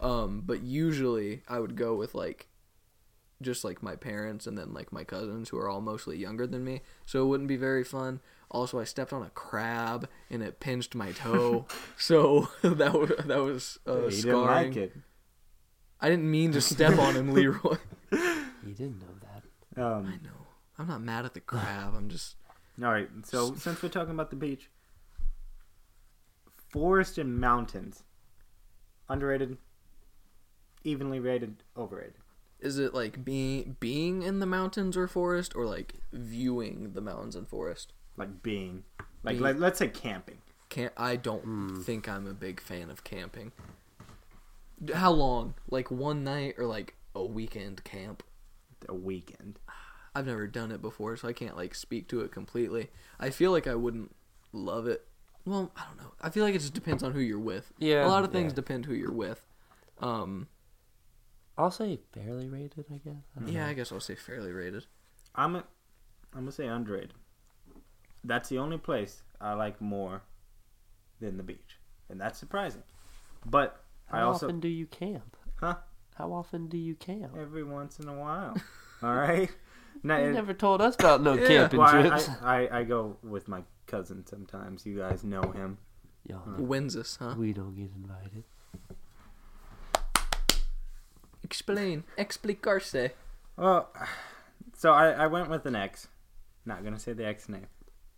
[0.00, 2.48] Um, but usually I would go with like
[3.40, 6.64] just like my parents and then like my cousins who are all mostly younger than
[6.64, 6.82] me.
[7.06, 8.20] So it wouldn't be very fun.
[8.50, 11.66] Also, I stepped on a crab and it pinched my toe.
[11.98, 14.92] so that was that was uh, you didn't like it.
[16.00, 17.76] I didn't mean to step on him, Leroy.
[18.12, 19.42] You didn't know that.
[19.76, 20.30] I Um, know.
[20.78, 21.94] I'm not mad at the crab.
[21.96, 22.36] I'm just.
[22.80, 23.08] all right.
[23.24, 24.70] So since we're talking about the beach,
[26.70, 28.04] forest and mountains,
[29.08, 29.58] underrated,
[30.84, 32.14] evenly rated, overrated.
[32.60, 37.36] Is it like being being in the mountains or forest, or like viewing the mountains
[37.36, 37.92] and forest?
[38.16, 38.82] Like being,
[39.22, 39.42] like Being.
[39.42, 40.38] let, let's say camping.
[40.68, 40.92] Can't.
[40.96, 41.80] I don't Hmm.
[41.82, 43.52] think I'm a big fan of camping.
[44.94, 45.54] How long?
[45.70, 48.22] Like one night or like a weekend camp?
[48.88, 49.58] A weekend.
[50.14, 52.88] I've never done it before, so I can't like speak to it completely.
[53.20, 54.14] I feel like I wouldn't
[54.52, 55.06] love it.
[55.44, 56.12] Well, I don't know.
[56.20, 57.72] I feel like it just depends on who you're with.
[57.78, 58.56] Yeah, a lot of things yeah.
[58.56, 59.44] depend who you're with.
[60.00, 60.48] Um,
[61.58, 63.14] I'll say fairly rated, I guess.
[63.36, 63.70] I yeah, know.
[63.70, 64.86] I guess I'll say fairly rated.
[65.34, 65.64] I'm a,
[66.32, 67.14] I'm gonna say underrated.
[68.24, 70.22] That's the only place I like more
[71.20, 71.78] than the beach,
[72.08, 72.82] and that's surprising.
[73.44, 75.36] But I How also, often do you camp?
[75.56, 75.74] huh?
[76.14, 77.32] How often do you camp?
[77.38, 78.56] Every once in a while.
[79.02, 79.50] All right.
[80.02, 81.46] No, You it- never told us about no Yeah.
[81.48, 82.28] camping well, I, trips.
[82.42, 84.84] I, I, I go with my cousin sometimes.
[84.86, 85.78] You guys know him.
[86.28, 87.34] Yo, uh, When's this, huh?
[87.38, 88.44] we don't get invited.
[91.48, 92.04] Explain.
[92.18, 93.12] Explicarse.
[93.56, 93.90] Well,
[94.76, 96.08] so I, I went with an ex.
[96.66, 97.68] Not gonna say the ex name.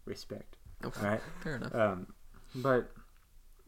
[0.05, 0.57] Respect.
[0.85, 1.07] Okay.
[1.07, 1.21] Right.
[1.41, 1.73] Fair enough.
[1.75, 2.07] Um,
[2.57, 2.91] but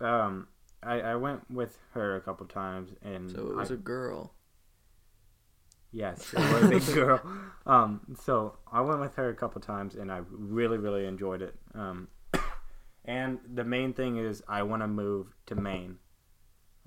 [0.00, 0.48] um,
[0.82, 4.34] I I went with her a couple times, and So it was I, a girl.
[5.92, 7.20] yes, it was a girl.
[7.64, 11.54] Um, so I went with her a couple times, and I really really enjoyed it.
[11.74, 12.08] Um,
[13.04, 15.98] and the main thing is I want to move to Maine.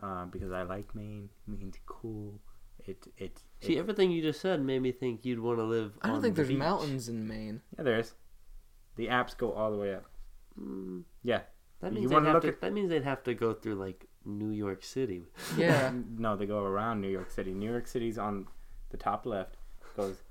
[0.04, 1.30] Uh, because I like Maine.
[1.48, 2.42] Maine's cool.
[2.86, 5.98] It it, See, it everything you just said made me think you'd want to live.
[6.02, 6.58] I don't on think the there's beach.
[6.58, 7.62] mountains in Maine.
[7.78, 8.14] yeah there is.
[8.96, 10.06] The apps go all the way up.
[10.60, 11.42] Mm, Yeah.
[11.82, 12.48] that means wanna they'd have to.
[12.50, 15.24] at- That means they'd have to go through like New York City.
[15.58, 15.92] Yeah.
[16.18, 17.54] no, they go around New York City.
[17.54, 18.48] New York City's on
[18.92, 19.56] the top left.
[19.98, 20.22] Goes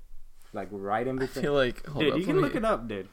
[0.53, 1.43] like right in I between.
[1.43, 1.85] feel like.
[1.87, 3.09] Hold dude, up, you can me- look it up, dude.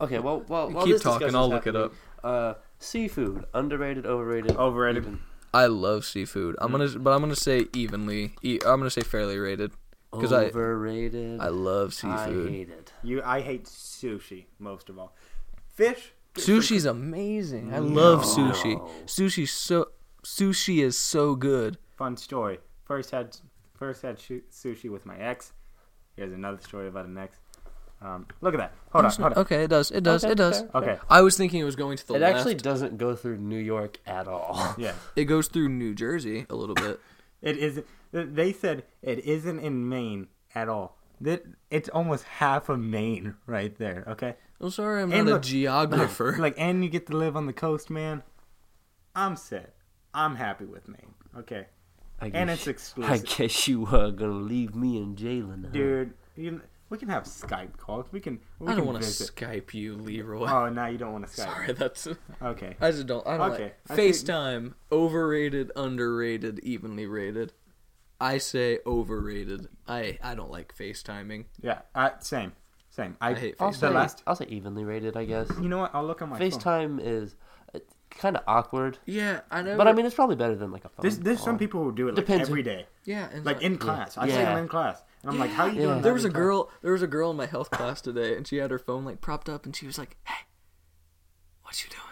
[0.00, 1.92] Okay, well, well, while keep this talking, I'll look it up.
[2.22, 5.02] Uh, seafood, underrated, overrated, Overrated.
[5.04, 5.20] even-
[5.54, 6.56] I love seafood.
[6.60, 8.34] I'm gonna, but I'm gonna say evenly.
[8.42, 9.72] E- I'm gonna say fairly rated.
[10.10, 11.38] 'Cause I- overrated.
[11.40, 12.48] I love seafood.
[12.48, 12.92] I hate it.
[13.02, 15.14] You, I hate sushi most of all.
[15.74, 16.12] Fish.
[16.34, 17.74] Sushi's amazing.
[17.74, 18.26] I love No.
[18.52, 18.80] sushi.
[19.06, 19.88] Sushi's so
[20.24, 21.78] sushi is so good.
[21.96, 22.58] Fun story.
[22.84, 23.36] First had
[23.74, 25.52] first had shu- sushi with my ex.
[26.16, 27.38] Here's another story about an ex.
[28.00, 28.72] Um, look at that.
[28.92, 29.10] Hold on.
[29.10, 29.38] Hold on.
[29.38, 29.90] Okay, it does.
[29.90, 30.22] It does.
[30.24, 30.60] Okay, it does.
[30.60, 30.70] fair.
[30.74, 30.98] Okay.
[31.10, 32.36] I was thinking it was going to the It left.
[32.36, 34.74] actually doesn't go through New York at all.
[34.78, 34.92] Yeah.
[35.16, 37.00] it goes through New Jersey a little bit.
[37.40, 37.82] It is.
[38.10, 40.26] They said it isn't in Maine
[40.56, 40.98] at all.
[41.20, 44.04] That it's almost half of Maine right there.
[44.08, 44.34] Okay.
[44.60, 46.34] I'm sorry, I'm And not look- a geographer.
[46.38, 48.24] Like, and you get to live on the coast, man.
[49.14, 49.74] I'm set.
[50.14, 51.14] I'm happy with Maine.
[51.36, 51.66] Okay.
[52.20, 55.66] I And guess- it's I guess you are gonna leave me and Jalen.
[55.66, 55.70] huh?
[55.70, 56.14] dude.
[56.36, 58.06] You, we can have Skype calls.
[58.12, 58.40] We can.
[58.58, 59.08] We I don't want to.
[59.08, 60.46] Skype you, Leroy.
[60.48, 61.44] Oh, now you don't want to Skype.
[61.44, 62.08] Sorry, that's.
[62.42, 62.76] Okay.
[62.80, 63.26] I just don't.
[63.26, 64.74] I don't Okay, like I think- FaceTime.
[64.90, 67.52] Overrated, underrated, evenly rated.
[68.20, 69.68] I say overrated.
[69.86, 71.44] I I don't like FaceTiming.
[71.60, 71.80] Yeah.
[71.94, 72.52] Uh, same.
[72.90, 73.16] Same.
[73.20, 74.22] I, I hate I'll say, last.
[74.26, 75.16] I'll say evenly rated.
[75.16, 75.94] I guess You know what?
[75.94, 76.50] I'll look on my phone.
[76.50, 77.36] FaceTime is
[78.10, 79.76] kind of awkward, Yeah, I know.
[79.76, 81.02] but I mean it's probably better than like a phone.
[81.02, 81.44] There's there's call.
[81.44, 82.48] some people who do it like Depends.
[82.48, 84.16] every day, yeah, and like in class.
[84.16, 84.46] I see Yeah.
[84.46, 85.82] them in class, and I'm like, "How are you Yeah.
[85.86, 86.36] doing?" There was a class?
[86.42, 86.70] girl.
[86.82, 89.20] There was a girl in my health class today, and she had her phone like
[89.20, 90.46] propped up, and she was like, "Hey,
[91.62, 92.02] what you doing?"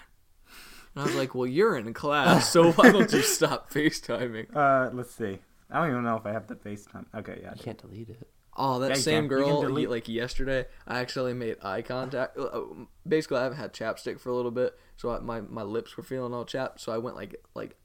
[0.94, 4.90] And I was like, "Well, you're in class, so why don't you stop FaceTiming?" Uh,
[4.94, 5.38] let's see.
[5.70, 7.06] I don't even know if I have the FaceTime.
[7.14, 7.50] Okay, yeah.
[7.50, 8.28] I You can't delete it.
[8.58, 9.38] Oh, that Yeah, same can.
[9.38, 12.38] You can girl, delete- like yesterday, I actually made eye contact.
[12.38, 12.60] uh,
[13.06, 16.02] Basically, I haven't had chapstick for a little bit, so I, my my lips were
[16.02, 16.80] feeling all chapped.
[16.80, 17.76] So I went like like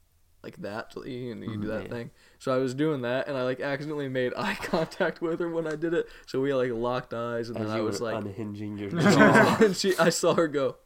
[0.42, 0.92] like that.
[0.92, 1.88] So you, you do that Yeah.
[1.88, 2.10] thing.
[2.38, 5.66] So I was doing that, and I like accidentally made eye contact with her when
[5.66, 6.06] I did it.
[6.26, 9.02] So we like locked eyes, and As then I was were like, unhinging your and
[9.02, 9.56] she, jaw.
[9.64, 10.76] and she, I saw her go,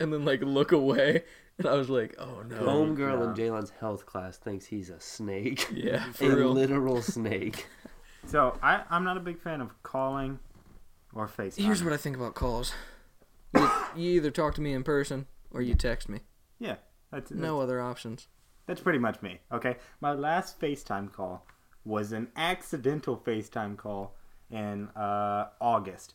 [0.00, 1.24] and then like look away,
[1.58, 3.50] and I was like, oh no, Homegirl in Yeah.
[3.50, 5.68] Jalen's health class thinks he's a snake.
[5.72, 6.50] yeah, a real.
[6.52, 7.66] literal snake.
[8.26, 10.38] So I I'm not a big fan of calling
[11.14, 11.64] or FaceTime.
[11.64, 12.72] Here's what I think about calls.
[13.54, 16.20] You, you either talk to me in person or you text me.
[16.58, 16.76] Yeah,
[17.10, 18.28] that's, that's No other options.
[18.66, 19.40] That's pretty much me.
[19.50, 21.46] Okay, my last FaceTime call
[21.84, 24.14] was an accidental FaceTime call
[24.50, 26.14] in uh, August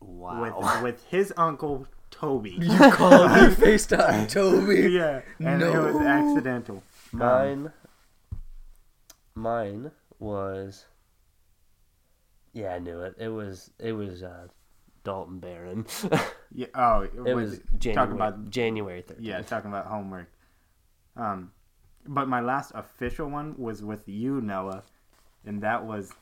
[0.00, 0.40] Wow.
[0.40, 2.56] with with his uncle Toby.
[2.60, 4.90] You called me FaceTime, Toby.
[4.92, 6.06] yeah, and it was No.
[6.06, 6.82] accidental.
[7.12, 7.72] Um, Mine,
[9.34, 10.84] mine was.
[12.52, 13.14] Yeah, I knew it.
[13.18, 14.48] It was it was uh,
[15.04, 15.86] Dalton Barron.
[16.54, 19.18] yeah, oh, it was January talking about January third.
[19.20, 20.30] yeah, talking about homework.
[21.16, 21.52] Um,
[22.06, 24.82] but my last official one was with you, Noah,
[25.44, 26.12] and that was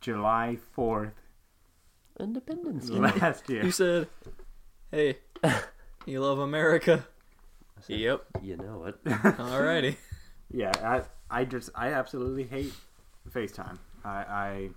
[0.00, 1.14] July fourth
[2.18, 2.98] Independence Day.
[2.98, 3.64] last year.
[3.64, 4.08] You said,
[4.90, 5.18] "Hey,
[6.06, 7.06] you love America."
[7.88, 8.24] Yep.
[8.42, 9.04] You know it.
[9.04, 9.96] Alrighty.
[10.50, 11.02] Yeah, I
[11.40, 12.72] I just I absolutely hate
[13.30, 13.78] FaceTime.
[14.04, 14.70] I, I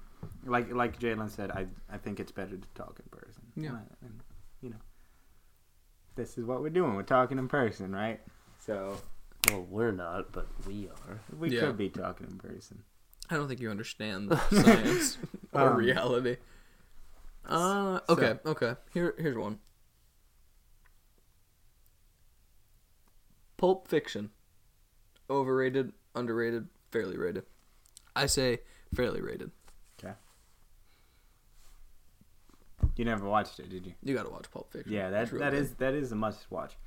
[0.46, 3.44] like like Jalen said, I I think it's better to talk in person.
[3.56, 3.70] Yeah.
[3.70, 4.20] And, and,
[4.62, 4.82] you know,
[6.16, 6.96] this is what we're doing.
[6.96, 8.22] We're talking in person, right?
[8.60, 8.98] So
[9.48, 11.20] Well, we're not, but we are.
[11.38, 11.62] we Yeah.
[11.62, 12.84] could be talking in person.
[13.30, 15.18] I don't think you understand the science
[15.54, 16.38] or Um, reality.
[17.46, 18.76] Uh, okay, okay.
[18.94, 19.60] Here, here's one.
[23.58, 24.32] Pulp Fiction.
[25.30, 27.44] Overrated, underrated, fairly rated.
[28.16, 28.60] I say
[28.94, 29.52] fairly rated.
[30.00, 30.14] Okay.
[32.96, 33.94] You never watched it, did you?
[34.04, 34.92] You gotta watch Pulp Fiction.
[34.94, 35.62] Yeah, that It's real that good.
[35.62, 36.78] is that is a must watch.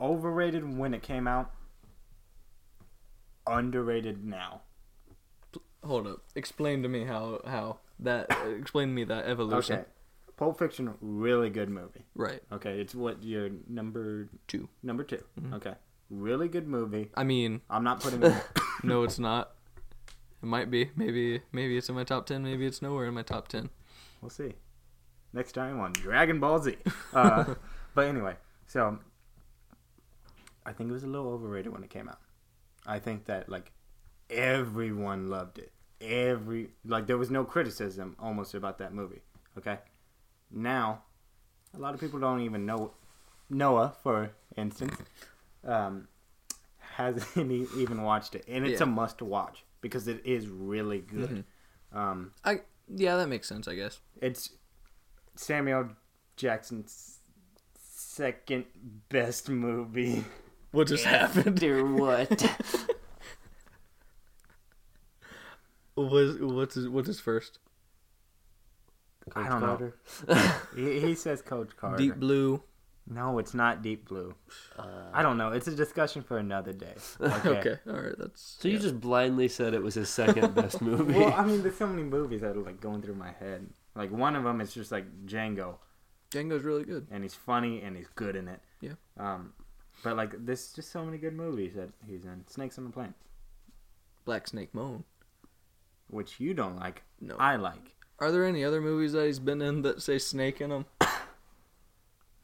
[0.00, 1.50] Overrated when it came out.
[3.46, 4.62] Underrated now.
[5.84, 6.22] Hold up.
[6.34, 8.30] Explain to me how how that.
[8.58, 9.78] explain to me that evolution.
[9.80, 9.88] Okay.
[10.36, 12.04] Pulp Fiction, really good movie.
[12.14, 12.40] Right.
[12.50, 14.68] Okay, it's what your number Two.
[14.82, 15.54] number 2 Mhm.
[15.54, 15.74] Okay,
[16.08, 17.10] really good movie.
[17.14, 18.42] I mean, I'm not putting it.
[18.82, 19.52] no, it's not.
[20.42, 20.90] It might be.
[20.96, 22.42] Maybe maybe it's in my top ten.
[22.42, 23.68] Maybe it's nowhere in my top ten.
[24.22, 24.54] we'll see.
[25.32, 26.76] Next time on Dragon Ball Z.
[27.14, 27.54] Uh,
[27.94, 28.36] but anyway,
[28.66, 28.98] so
[30.66, 32.20] I think it was a little overrated when it came out.
[32.86, 33.72] I think that like
[34.28, 35.72] everyone loved it.
[36.00, 39.20] Every like there was no criticism almost about that movie.
[39.58, 39.78] Okay,
[40.50, 41.02] now
[41.74, 42.92] a lot of people don't even know
[43.50, 44.96] Noah, for instance,
[45.64, 46.08] um,
[46.78, 48.84] hasn't even watched it, and it's Yeah.
[48.86, 51.44] a must watch because it is really good.
[51.92, 53.66] Um, I yeah, that makes sense.
[53.68, 54.00] I guess.
[54.20, 54.50] it's
[55.36, 55.90] Samuel
[56.36, 57.18] Jackson's
[57.78, 58.64] second
[59.08, 60.24] best movie.
[60.72, 61.58] What just happened?
[61.58, 62.30] Dear what?
[65.96, 67.58] Was what's his, what's his first?
[69.36, 69.92] I don't know.
[70.74, 71.98] He, he says Coach Carter.
[71.98, 72.62] Deep Blue.
[73.06, 74.34] No, it's not Deep Blue.
[74.78, 75.50] Uh, I don't know.
[75.50, 76.94] It's a discussion for another day.
[77.20, 77.48] Okay.
[77.48, 77.76] Okay.
[77.88, 78.14] All right.
[78.16, 78.56] That's.
[78.60, 81.18] so you just blindly said it was his second best movie.
[81.18, 83.66] well, I mean, there's so many movies that are like going through my head.
[83.94, 85.74] Like one of them is just like Django,
[86.30, 87.08] Django's really good.
[87.10, 88.60] and he's funny and he's good in it.
[88.80, 88.92] Yeah.
[89.18, 89.52] Um,
[90.02, 92.44] but like there's just so many good movies that he's in.
[92.46, 93.14] Snakes on the Plane,
[94.24, 95.04] Black Snake Moan.
[96.08, 97.02] which you don't like.
[97.20, 97.36] No.
[97.38, 97.94] I like.
[98.18, 100.86] Are there any other movies that he's been in that say snake in them?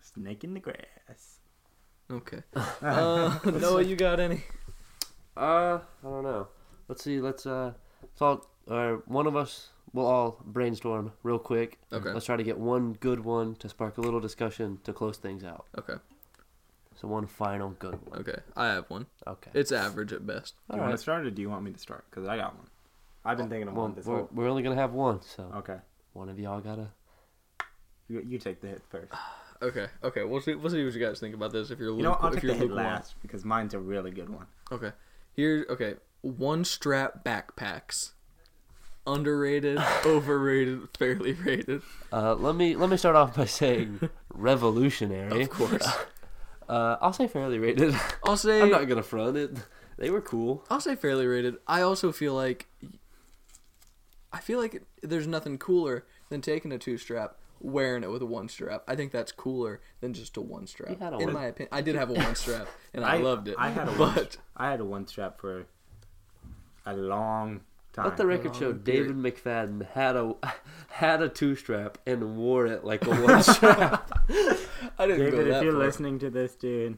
[0.00, 1.40] Snake in the Grass.
[2.10, 2.42] Okay.
[2.82, 4.42] Uh, Noah, you got any?
[5.36, 6.48] Uh, I don't know.
[6.88, 7.20] Let's see.
[7.20, 7.72] Let's uh,
[8.14, 11.78] so uh, one of us will all brainstorm real quick.
[11.92, 12.10] Okay.
[12.10, 15.42] Let's try to get one good one to spark a little discussion to close things
[15.44, 15.66] out.
[15.78, 15.94] Okay.
[17.00, 18.20] So one final good one.
[18.20, 18.38] Okay.
[18.56, 19.06] I have one.
[19.26, 19.50] Okay.
[19.54, 20.54] It's average at best.
[20.68, 22.04] Do All you want to start or do you want me to start?
[22.10, 22.66] Because I got one.
[23.24, 24.28] I've been thinking of Well, one this we're, whole.
[24.32, 25.76] we're only gonna have one, so Okay,
[26.12, 26.88] one of y'all gotta.
[28.08, 29.12] you, you take the hit first.
[29.62, 29.86] Okay.
[30.04, 30.22] Okay.
[30.22, 30.54] We'll see.
[30.54, 31.70] We'll see what you guys think about this.
[31.70, 32.84] If you're You know, luke- I'll if take you're the hit lukewarm.
[32.86, 34.44] last because mine's a really good one.
[34.70, 34.92] Okay.
[35.32, 35.64] Here.
[35.70, 35.94] Okay.
[36.20, 38.12] One strap backpacks.
[39.06, 41.80] Underrated, overrated, fairly rated.
[42.12, 45.42] Uh, let me let me start off by saying revolutionary.
[45.44, 45.88] Of course.
[46.68, 47.94] Uh, I'll say fairly rated.
[48.24, 48.60] I'll say.
[48.62, 49.52] I'm not gonna front it.
[49.98, 50.64] They were cool.
[50.68, 51.56] I'll say fairly rated.
[51.66, 52.66] I also feel like
[54.32, 58.26] I feel like there's nothing cooler than taking a two strap, wearing it with a
[58.26, 58.82] one strap.
[58.86, 60.90] I think that's cooler than just a one strap.
[60.90, 63.16] You had a in one- my opinion, I did have a one strap, and I,
[63.18, 63.54] loved it.
[63.58, 65.66] I had a one, but I had a one strap for
[66.84, 67.62] a long
[67.94, 68.06] time.
[68.06, 70.34] Let the record show David McFadden had a
[70.96, 74.10] had a two strap and wore it like a one strap.
[74.98, 75.80] I didn't go David, that if you're far.
[75.84, 76.96] listening to this, dude,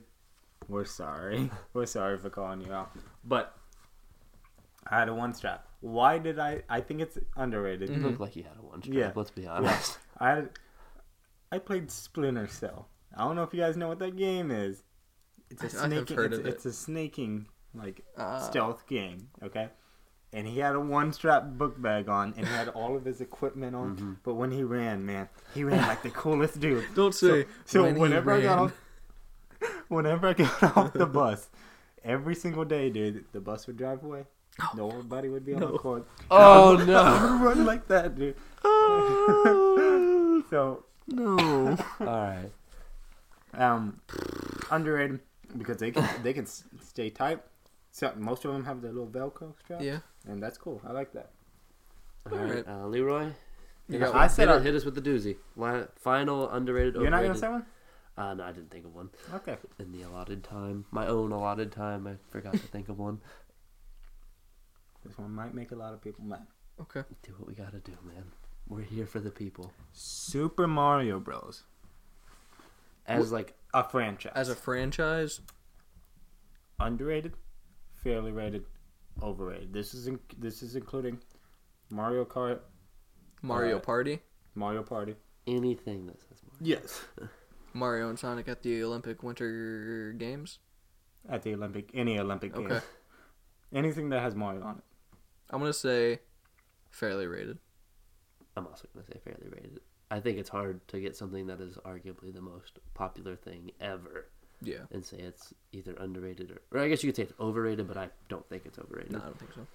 [0.68, 1.50] we're sorry.
[1.72, 2.90] we're sorry for calling you out.
[3.24, 3.56] But
[4.86, 5.66] I had a one strap.
[5.80, 6.62] Why did I?
[6.68, 7.88] I think it's underrated.
[7.90, 8.96] You look like you had a one strap.
[8.96, 9.12] Yeah.
[9.14, 9.98] Let's be honest.
[10.18, 10.48] I had,
[11.52, 12.88] I played Splinter Cell.
[13.16, 14.82] I don't know if you guys know what that game is.
[15.50, 16.16] It's a I- I have snaking.
[16.16, 16.50] heard it's, of it.
[16.50, 18.38] it's a snaking like Ah.
[18.38, 19.28] stealth game.
[19.42, 19.68] Okay.
[20.32, 23.20] And he had a one strap book bag on, and he had all of his
[23.22, 23.96] equipment on.
[23.96, 24.12] Mm-hmm.
[24.24, 26.84] But when he ran, man, he ran like the coolest dude.
[26.94, 27.46] Don't say.
[27.64, 28.72] So when he whenever I got off,
[29.88, 31.48] whenever I got off the bus,
[32.04, 34.24] every single day, dude, the bus would drive away.
[34.76, 35.72] Nobody would be on No.
[35.72, 36.06] the court.
[36.30, 37.38] Oh I no!
[37.38, 38.36] would run like that, dude.
[40.50, 41.76] so No.
[42.00, 42.50] All right.
[43.54, 44.00] um,
[44.70, 45.20] underrated
[45.56, 47.40] because they can they can stay tight.
[47.98, 49.82] So most of them have the little Velcro strap.
[49.82, 49.98] yeah.
[50.28, 50.80] and that's cool.
[50.86, 51.30] I like that.
[52.30, 52.64] All right.
[52.64, 53.30] Uh, Leroy,
[53.88, 55.36] You got I said hit, I- it, hit us with the doozy.
[55.96, 56.94] Final underrated.
[56.94, 57.66] You're not gonna say one?
[58.16, 59.56] Uh, no, I didn't think of one Okay.
[59.80, 60.84] in the allotted time.
[60.92, 62.06] My own allotted time.
[62.06, 63.20] I forgot to think of one.
[65.04, 66.46] This one might make a lot of people mad.
[66.80, 67.02] Okay.
[67.22, 68.24] Do what we gotta do, man.
[68.68, 69.72] We're here for the people.
[69.92, 71.62] Super Mario Bros.
[73.06, 74.32] As like A franchise.
[74.34, 75.40] As a franchise,
[76.78, 77.32] underrated,
[78.08, 78.64] fairly rated,
[79.22, 79.72] overrated.
[79.72, 81.18] This is in, this is including
[81.90, 82.60] Mario Kart,
[83.42, 84.20] Mario Uh, Party,
[84.54, 85.14] Mario Party.
[85.46, 86.58] anything that says Mario.
[86.80, 87.02] Yes.
[87.74, 90.58] Mario and Sonic at the Olympic Winter Games.
[91.28, 92.66] At the Olympic, any Olympic Okay.
[92.68, 92.82] games,
[93.72, 94.84] anything that has Mario on it.
[95.50, 96.20] I'm gonna say
[96.90, 97.58] fairly rated.
[98.56, 99.80] I'm also gonna say fairly rated.
[100.10, 104.28] I think it's hard to get something that is arguably the most popular thing ever
[104.60, 104.78] Yeah.
[104.90, 107.96] and say it's either underrated or, or I guess you could say it's overrated, but
[107.96, 109.12] I don't think it's overrated.
[109.12, 109.66] No, I don't think so.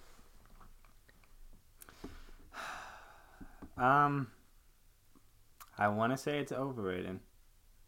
[3.82, 4.28] Um,
[5.76, 7.18] I want to say it's overrated.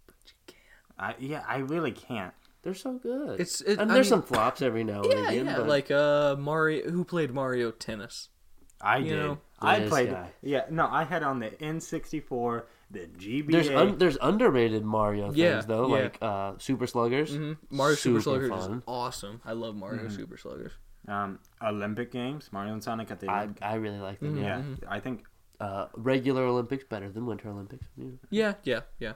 [0.06, 0.58] But you can't.
[0.98, 2.34] I yeah, I really can't.
[2.62, 3.34] They're so good.
[3.34, 5.46] It's- it- and I there's mean- some flops every now and Yeah, again.
[5.46, 5.56] yeah.
[5.58, 6.90] but Like uh, Mario.
[6.90, 8.30] Who played Mario Tennis?
[8.80, 9.18] I You did.
[9.18, 10.10] know, I played.
[10.10, 10.32] guy.
[10.42, 13.50] Yeah, no, I had on the N64, the GBA.
[13.50, 16.02] there's un, there's underrated Mario things Yeah, though, yeah.
[16.04, 17.34] like uh, Super Sluggers.
[17.34, 19.40] hmm Mario Super, Super Sluggers is awesome.
[19.44, 20.12] I love Mario Mhm.
[20.16, 20.72] Super Sluggers.
[21.08, 24.36] um, Olympic games, Mario and Sonic at the I I really like them.
[24.36, 24.42] Mhm.
[24.42, 24.62] Yeah.
[24.82, 25.24] yeah, I think.
[25.58, 27.86] Uh, regular Olympics better than Winter Olympics.
[27.96, 28.10] Yeah.
[28.30, 29.12] Yeah, yeah, yeah.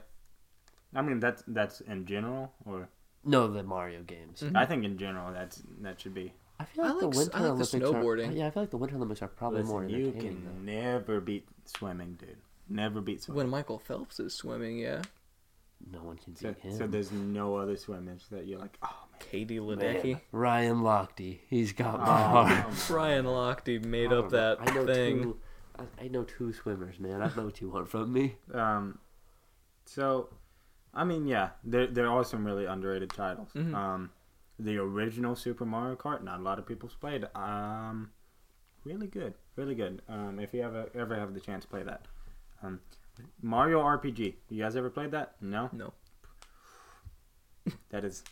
[0.95, 2.89] I mean, that's that's in general, or
[3.23, 4.41] No, the Mario games.
[4.41, 4.55] Mhm.
[4.57, 6.33] I think in general that's that should be.
[6.59, 8.29] I feel I like, like the Winter I like the Olympics snowboarding.
[8.29, 10.41] Are, yeah, I feel like the Winter Olympics are probably Listen, more you entertaining.
[10.41, 12.37] can never beat swimming, dude.
[12.71, 13.37] Never beat swimming.
[13.37, 15.01] When Michael Phelps is swimming, yeah.
[15.91, 16.77] No one can So, beat him.
[16.77, 19.19] so there's no other swimmers that you're like, oh man.
[19.19, 20.19] Katie Man, Ledecky.
[20.31, 22.55] Ryan Lochte, he's got my Oh, heart.
[22.63, 22.77] come on.
[22.87, 25.23] Brian Lochte made I up that I know thing.
[25.23, 25.39] Two,
[25.79, 27.21] I, I know two swimmers, man.
[27.21, 28.35] I know what you want from me.
[28.53, 28.99] Um,
[29.85, 30.29] so,
[30.93, 33.49] I mean, yeah, there there are some really underrated titles.
[33.55, 33.73] Mhm.
[33.73, 34.11] Um,
[34.59, 37.25] the original Super Mario Kart, not a lot of people's played.
[37.33, 38.11] Um,
[38.83, 40.03] really good, really good.
[40.07, 42.05] Um, if you ever ever have the chance, play that.
[42.63, 42.79] Um,
[43.41, 44.35] Mario RPG.
[44.49, 45.35] You guys ever played that?
[45.41, 45.69] No.
[45.73, 45.93] No.
[47.89, 48.23] That is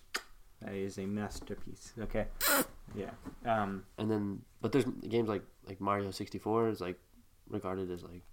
[0.62, 1.94] that is a masterpiece.
[2.00, 2.28] Okay.
[2.96, 3.12] Yeah.
[3.46, 7.00] Um, And then, but there's games like like Mario 64 is like
[7.50, 8.24] regarded as like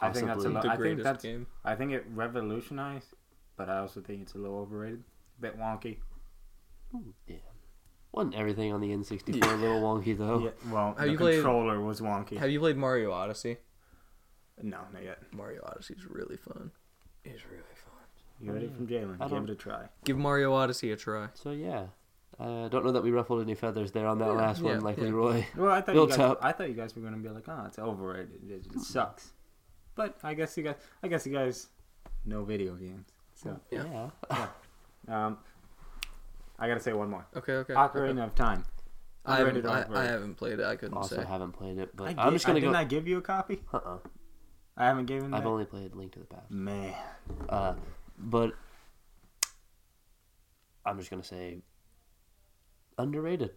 [0.00, 1.46] I think that's a possibly- The I think greatest that's- game.
[1.64, 3.14] I think it revolutionized,
[3.56, 5.02] but I also think it's a little overrated.
[5.38, 5.98] A bit wonky.
[7.26, 7.36] yeah.
[8.12, 10.38] Wasn't everything on the N64 a little wonky though?
[10.44, 12.36] Yeah, well, Have the you played- controller was wonky.
[12.38, 13.58] Have you played Mario Odyssey?
[14.62, 15.18] No, not yet.
[15.32, 16.70] Mario Odyssey is really fun.
[17.24, 17.94] It's really fun.
[18.40, 19.16] You heard it from Jalen.
[19.20, 19.88] I Give don't- it a try.
[20.04, 21.28] Give Mario Odyssey a try.
[21.34, 21.86] So yeah,
[22.38, 24.80] I don't know that we ruffled any feathers there on that Yeah, last yeah, one,
[24.82, 25.04] like yeah.
[25.04, 25.44] Leroy.
[25.56, 26.30] Well, I thought Built you guys.
[26.30, 26.38] up.
[26.42, 28.40] I thought you guys were gonna be like, "Oh, it's overrated.
[28.48, 29.32] It, it sucks."
[29.96, 30.76] But I guess you guys.
[31.02, 31.68] I guess you guys
[32.24, 33.08] know video games.
[33.34, 34.10] So, Yeah.
[35.08, 35.38] um,
[36.58, 37.26] I gotta say one more.
[37.36, 37.74] Okay, okay.
[37.74, 38.20] Ocarina okay.
[38.20, 38.64] of Time.
[39.26, 40.10] I haven't, Underrated or I, I overrated?
[40.10, 40.64] haven't played it.
[40.64, 41.24] I couldn't Also say.
[41.24, 42.66] haven't played it, but I I'm gave- just gonna I, go.
[42.68, 43.60] Didn't I give you a copy?
[43.72, 43.98] Uh-uh.
[44.78, 45.34] I haven't given.
[45.34, 45.48] I've that?
[45.48, 46.50] only played Link to the Past.
[46.50, 46.94] Man,
[47.48, 47.74] Uh,
[48.16, 48.52] but
[50.86, 51.58] I'm just gonna say
[52.96, 53.50] underrated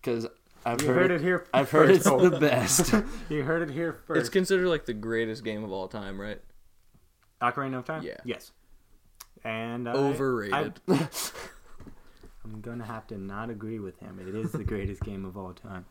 [0.00, 0.26] because
[0.64, 1.14] I've you heard, heard it.
[1.16, 1.46] it here.
[1.52, 2.94] I've heard first, it's the best.
[3.28, 4.20] you heard it here first.
[4.20, 6.40] It's considered like the greatest game of all time, right?
[7.42, 8.02] Ocarina of Time.
[8.02, 8.18] Yeah.
[8.24, 8.52] Yes.
[9.44, 10.80] And I, Overrated.
[10.88, 11.08] I,
[12.44, 14.20] I'm gonna have to not agree with him.
[14.20, 15.86] It is the greatest game of all time.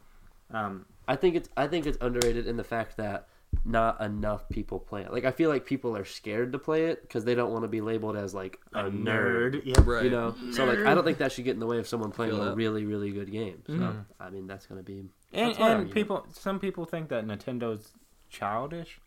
[0.52, 3.28] Um, I think it's I think it's underrated in the fact that
[3.66, 5.12] not enough people play it.
[5.12, 7.68] Like I feel like people are scared to play it because they don't want to
[7.68, 9.62] be labeled as like a, nerd.
[9.66, 9.80] Yeah.
[9.84, 10.04] right.
[10.04, 12.12] You know, so like I don't think that should get in the way of someone
[12.12, 13.62] playing a really really good game.
[13.68, 14.06] So Mhm.
[14.20, 17.92] I mean that's gonna be And, and people, some people think that Nintendo's
[18.30, 19.00] childish.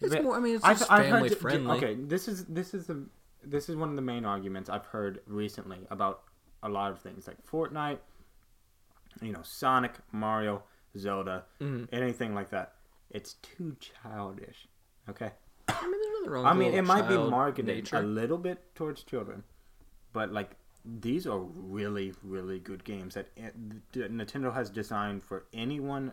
[0.00, 0.36] It's But more.
[0.36, 1.76] I mean, it's I've- just I've heard family j- j- friendly.
[1.78, 3.06] Okay, this is this is the
[3.42, 6.22] this is one of the main arguments I've heard recently about
[6.62, 7.98] a lot of things like Fortnite,
[9.22, 10.62] you know, Sonic, Mario,
[10.96, 11.88] Zelda, Mhm.
[11.92, 12.74] anything like that.
[13.10, 14.68] It's too childish.
[15.08, 15.30] Okay.
[15.68, 16.46] I mean, there's nothing wrong.
[16.46, 17.96] I with mean, it might be marketed nature.
[17.98, 19.44] a little bit towards children,
[20.12, 23.50] but like these are really, really good games that eh,
[23.94, 26.12] Nintendo has designed for anyone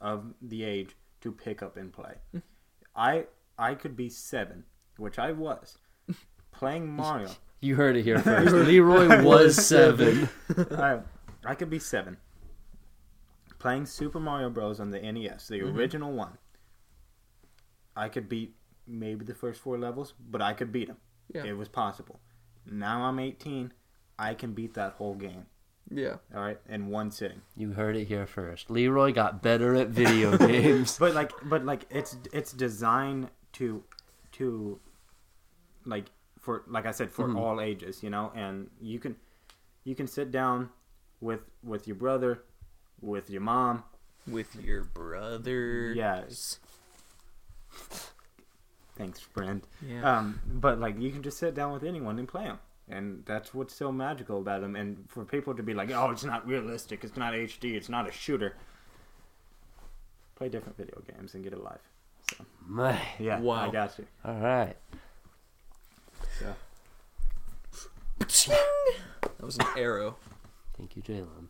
[0.00, 2.14] of the age to pick up and play.
[2.96, 3.26] I
[3.58, 4.64] I could be seven,
[4.96, 5.78] which I was,
[6.52, 7.30] playing Mario.
[7.60, 8.52] You heard it here first.
[8.52, 10.28] Leroy was seven.
[10.72, 11.00] I,
[11.44, 12.16] I could be seven,
[13.64, 14.78] playing Super Mario Bros.
[14.78, 16.36] on the NES, the original one.
[17.96, 18.54] I could beat
[18.86, 20.98] maybe the first four levels, but I could beat them.
[21.32, 21.44] Yeah.
[21.44, 22.20] It was possible.
[22.70, 23.72] Now I'm 18.
[24.18, 25.46] I can beat that whole game.
[25.90, 26.16] Yeah.
[26.34, 27.40] All right, in one sitting.
[27.56, 28.68] You heard it here first.
[28.70, 30.98] Leroy got better at video games.
[30.98, 33.82] But like, but like, it's it's designed to
[34.32, 34.78] to
[35.86, 36.06] like
[36.38, 37.38] for like I said for Mhm.
[37.38, 39.16] all ages, you know, and you can
[39.84, 40.68] you can sit down
[41.20, 42.42] with with your brother,
[43.04, 43.84] with your mom,
[44.26, 45.92] with your brother.
[45.92, 46.58] Yes.
[48.96, 49.62] Thanks, friend.
[49.86, 50.18] Yeah.
[50.18, 53.52] Um, but like you can just sit down with anyone and play them, and that's
[53.52, 54.76] what's so magical about them.
[54.76, 57.02] And for people to be like, "Oh, it's not realistic.
[57.02, 57.74] It's not HD.
[57.74, 58.54] It's not a shooter."
[60.36, 61.80] Play different video games and get a life.
[62.66, 63.00] Man.
[63.18, 63.68] Yeah, Wow.
[63.68, 64.06] I got you.
[64.24, 64.76] All right.
[68.28, 68.52] So,
[69.22, 70.16] that was an arrow.
[70.76, 71.48] Thank you, Jalen.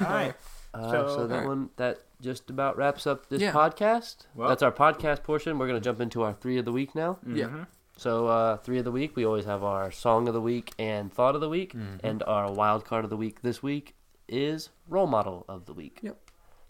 [0.00, 0.34] all right.
[0.76, 1.48] Uh, So- so, that Alright.
[1.48, 3.52] one that just about wraps up this Yeah.
[3.52, 4.26] podcast.
[4.34, 5.58] Well- That's our podcast portion.
[5.58, 7.18] We're gonna jump into our three of the week now.
[7.26, 7.46] Yeah.
[7.46, 7.66] Mhm.
[7.98, 11.12] So uh, three of the week, we always have our song of the week and
[11.12, 12.00] thought of the week, Mhm.
[12.02, 13.94] and our wild card of the week this week
[14.28, 16.00] is role model of the week.
[16.02, 16.18] Yep.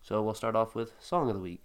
[0.03, 1.63] So we'll start off with song of the week.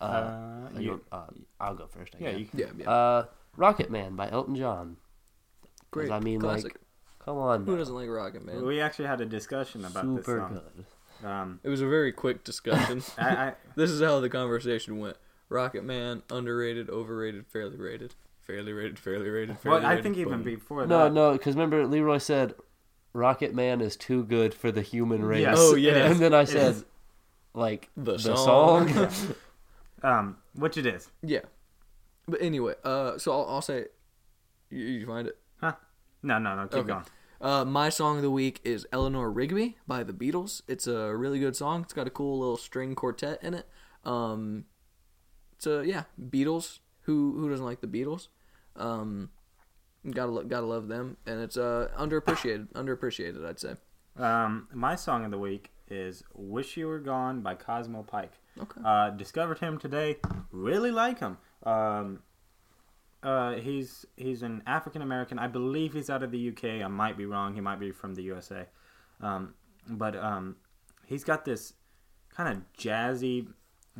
[0.00, 1.26] Uh, Uh, you- you, uh,
[1.60, 2.14] I'll go first.
[2.14, 2.40] I yeah, guess.
[2.40, 2.58] you can.
[2.60, 2.90] Yeah, yeah.
[2.90, 3.24] Uh,
[3.56, 4.96] Rocket Man by Elton John.
[5.90, 6.10] Great.
[6.10, 6.72] I mean, Classic.
[6.74, 6.80] like,
[7.18, 7.78] come on, Who now.
[7.78, 8.64] doesn't like Rocket Man?
[8.64, 10.52] We actually had a discussion about this super song.
[10.54, 10.84] good.
[11.24, 13.02] Um, It was a very quick discussion.
[13.18, 15.16] I, I, this is how the conversation went.
[15.48, 18.14] Rocket Man, underrated, overrated, fairly rated.
[18.42, 20.04] Fairly rated, fairly rated, fairly well, I rated.
[20.04, 22.54] think even before No, that, no, no, because remember Leroy said
[23.12, 25.42] Rocket Man is too good for the human race.
[25.42, 26.10] Yes, Oh, yeah.
[26.10, 26.84] and then I It said, is.
[27.54, 28.88] like The the song.
[28.94, 29.34] song.
[30.02, 31.08] um, which it is.
[31.22, 31.40] Yeah.
[32.26, 33.86] But anyway, uh, so I'll, I'll say,
[34.70, 35.36] you, you find it.
[35.60, 35.72] Huh?
[36.22, 36.62] No, no, no.
[36.68, 36.88] Keep Okay.
[36.88, 37.04] going.
[37.40, 40.62] Uh, my song of the week is Eleanor Rigby by the Beatles.
[40.66, 41.82] It's a really good song.
[41.82, 43.68] It's got a cool little string quartet in it.
[44.04, 44.64] Um,
[45.58, 46.80] so yeah, Beatles.
[47.02, 48.28] Who who doesn't like the Beatles?
[48.76, 49.30] Um,
[50.10, 52.72] gotta lo- gotta love them, and it's uh underappreciated.
[52.72, 53.74] underappreciated, I'd say.
[54.16, 58.32] Um, my song of the week is "Wish You Were Gone" by Cosmo Pyke.
[58.60, 58.80] Okay.
[58.84, 60.16] Uh, discovered him today.
[60.50, 61.38] Really like him.
[61.62, 62.20] Um,
[63.22, 65.38] uh, he's he's an African American.
[65.38, 66.82] I believe he's out of the UK.
[66.84, 67.54] I might be wrong.
[67.54, 68.66] He might be from the USA.
[69.20, 69.54] Um,
[69.88, 70.56] but um,
[71.06, 71.72] he's got this
[72.34, 73.48] kind of jazzy,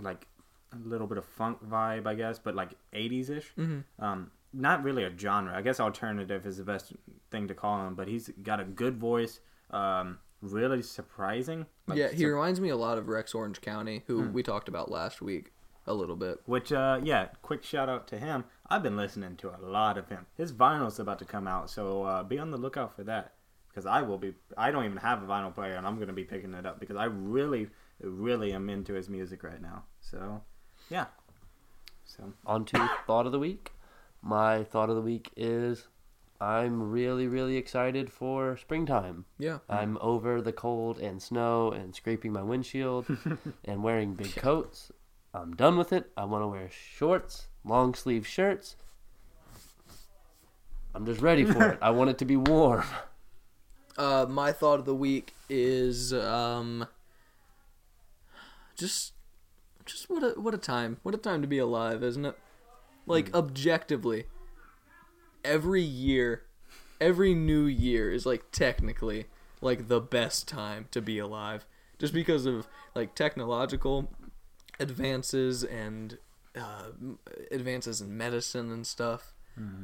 [0.00, 0.26] like
[0.72, 3.52] a little bit of funk vibe, I guess, but like 80s ish.
[3.58, 3.84] Mhm.
[3.98, 5.56] Um, not really a genre.
[5.56, 6.92] I guess alternative is the best
[7.30, 7.94] thing to call him.
[7.94, 9.40] But he's got a good voice.
[9.70, 11.66] Um, really surprising.
[11.86, 14.68] Like, yeah, he sur- reminds me a lot of Rex Orange County, who we talked
[14.68, 15.52] about last week
[15.86, 16.40] a little bit.
[16.46, 18.44] Which, uh, yeah, quick shout out to him.
[18.70, 20.26] I've been listening to a lot of him.
[20.36, 23.32] His vinyl's about to come out, so uh, be on the lookout for that.
[23.68, 24.34] Because I will be.
[24.56, 26.80] I don't even have a vinyl player, and I'm going to be picking it up
[26.80, 27.68] because I really,
[28.00, 29.84] really am into his music right now.
[30.00, 30.42] So,
[30.90, 31.06] yeah.
[32.04, 33.72] So, On to thought of the week.
[34.20, 35.86] My thought of the week is
[36.40, 39.24] I'm really, really excited for springtime.
[39.38, 39.58] Yeah.
[39.68, 43.06] I'm over the cold and snow and scraping my windshield
[43.64, 44.92] and wearing big coats.
[45.34, 46.10] I'm done with it.
[46.16, 48.76] I want to wear shorts, long sleeve shirts.
[50.94, 51.78] I'm just ready for it.
[51.80, 52.84] I want it to be warm.
[53.96, 56.86] Uh, my thought of the week is um,
[58.76, 59.12] just
[59.84, 62.38] just what a what a time what a time to be alive, isn't it?
[63.06, 64.26] Like objectively,
[65.44, 66.44] every year,
[67.00, 69.26] every new year is like technically
[69.60, 71.66] like the best time to be alive,
[71.98, 74.12] just because of like technological
[74.78, 76.18] advances and
[76.58, 77.14] uh,
[77.50, 79.34] advances in medicine and stuff.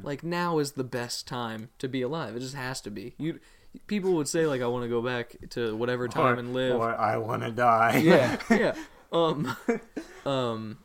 [0.03, 2.35] Like now is the best time to be alive.
[2.35, 3.13] It just has to be.
[3.17, 3.39] You
[3.87, 6.75] people would say like I want to go back to whatever time or, and live.
[6.75, 7.97] Or I want to die.
[7.97, 8.75] yeah, yeah.
[9.11, 9.55] Um,
[10.25, 10.77] um,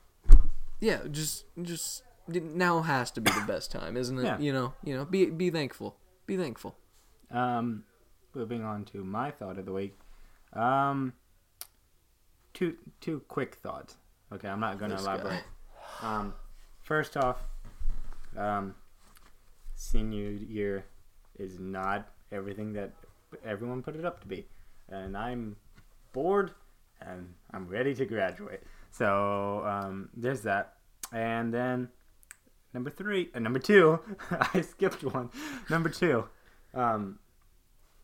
[0.81, 1.01] yeah.
[1.11, 4.25] Just, just now has to be the best time, isn't it?
[4.25, 4.39] Yeah.
[4.39, 5.05] You know, you know.
[5.05, 5.97] Be, be thankful.
[6.27, 6.77] Be thankful.
[7.31, 7.85] Um,
[8.35, 9.99] moving on to my thought of the week.
[10.53, 11.13] Um,
[12.55, 13.97] two two quick thoughts.
[14.33, 15.31] Okay, I'm not going to elaborate.
[15.31, 15.41] guy.
[16.03, 16.35] Um,
[16.83, 17.39] first off,
[18.37, 18.75] um,
[19.75, 20.85] senior year
[21.39, 22.93] is not everything that
[23.45, 24.47] everyone put it up to be,
[24.89, 25.57] and I'm
[26.13, 26.53] bored
[27.01, 28.63] and I'm ready to graduate.
[28.91, 30.75] So um, there's that,
[31.13, 31.89] and then
[32.75, 34.01] number three, uh, number two,
[34.55, 35.31] I skipped one.
[35.69, 36.25] Number two,
[36.75, 37.19] um,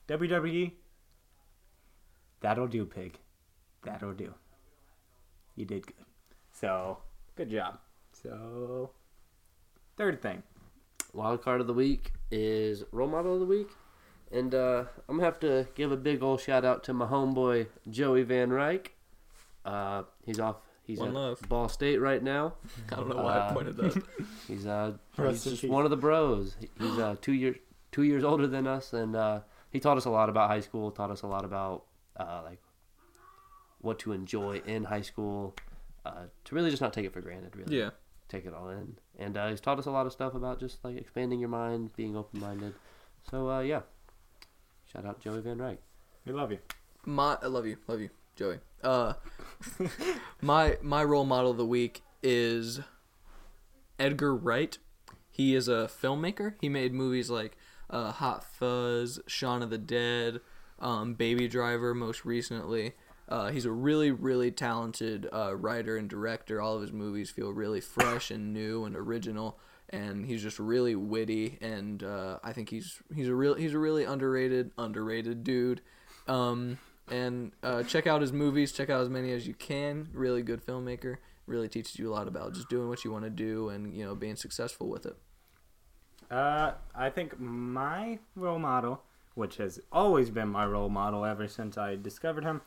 [0.09, 0.73] WWE.
[2.41, 3.19] That'll do, pig.
[3.83, 4.35] That'll do.
[5.57, 6.05] You did good.
[6.53, 6.99] So
[7.35, 7.79] good job.
[8.29, 8.91] So
[9.97, 10.43] third thing.
[11.13, 13.69] Wild card of the week is role model of the week.
[14.33, 17.07] And uh, I'm going to have to give a big old shout out to my
[17.07, 18.91] homeboy, Joey Van Ryke.
[19.65, 20.57] Uh, he's off.
[20.83, 21.41] He's One at love.
[21.49, 22.55] Ball State right now.
[22.93, 24.03] I don't know why I Uh, pointed that.
[24.49, 26.55] He's uh, he's just one of the bros.
[26.79, 27.57] He's uh, two years
[27.91, 30.93] two years older than us, and uh, he taught us a lot about high school.
[30.93, 32.61] Taught us a lot about uh, like
[33.81, 35.57] what to enjoy in high school.
[36.05, 37.57] Uh, to really just not take it for granted.
[37.57, 37.91] Really, yeah.
[38.29, 38.97] Take it all in.
[39.19, 41.95] And uh, he's taught us a lot of stuff about just like expanding your mind,
[41.97, 42.75] being open minded.
[43.31, 43.83] So uh, yeah,
[44.93, 45.81] shout out Joey Van Dyke.
[46.25, 46.59] We love you.
[47.05, 48.11] My, I love you, love you.
[48.35, 48.59] Joey.
[48.83, 49.15] Uh,
[50.43, 52.81] my my role model of the week is
[53.99, 54.79] Edgar Wright.
[55.31, 56.55] He is a filmmaker.
[56.61, 57.57] He made movies like
[57.91, 60.41] uh, Hot Fuzz, Shaun of the Dead,
[60.79, 62.95] um, Baby Driver, most recently.
[63.29, 66.61] Uh, he's a really, really talented uh, writer and director.
[66.61, 69.59] All of his movies feel really fresh and new and original,
[69.91, 71.59] and he's just really witty.
[71.61, 75.81] And uh, I think he's he's a real he's a really underrated underrated dude.
[76.29, 78.73] Um, and uh, check out his movies.
[78.73, 80.09] Check out as many as you can.
[80.13, 81.17] Really good filmmaker.
[81.47, 84.05] Really teaches you a lot about just doing what you want to do and you
[84.05, 85.17] know being successful with it.
[86.31, 89.03] Uh, I think my role model,
[89.35, 92.63] which has always been my role model ever since I discovered him,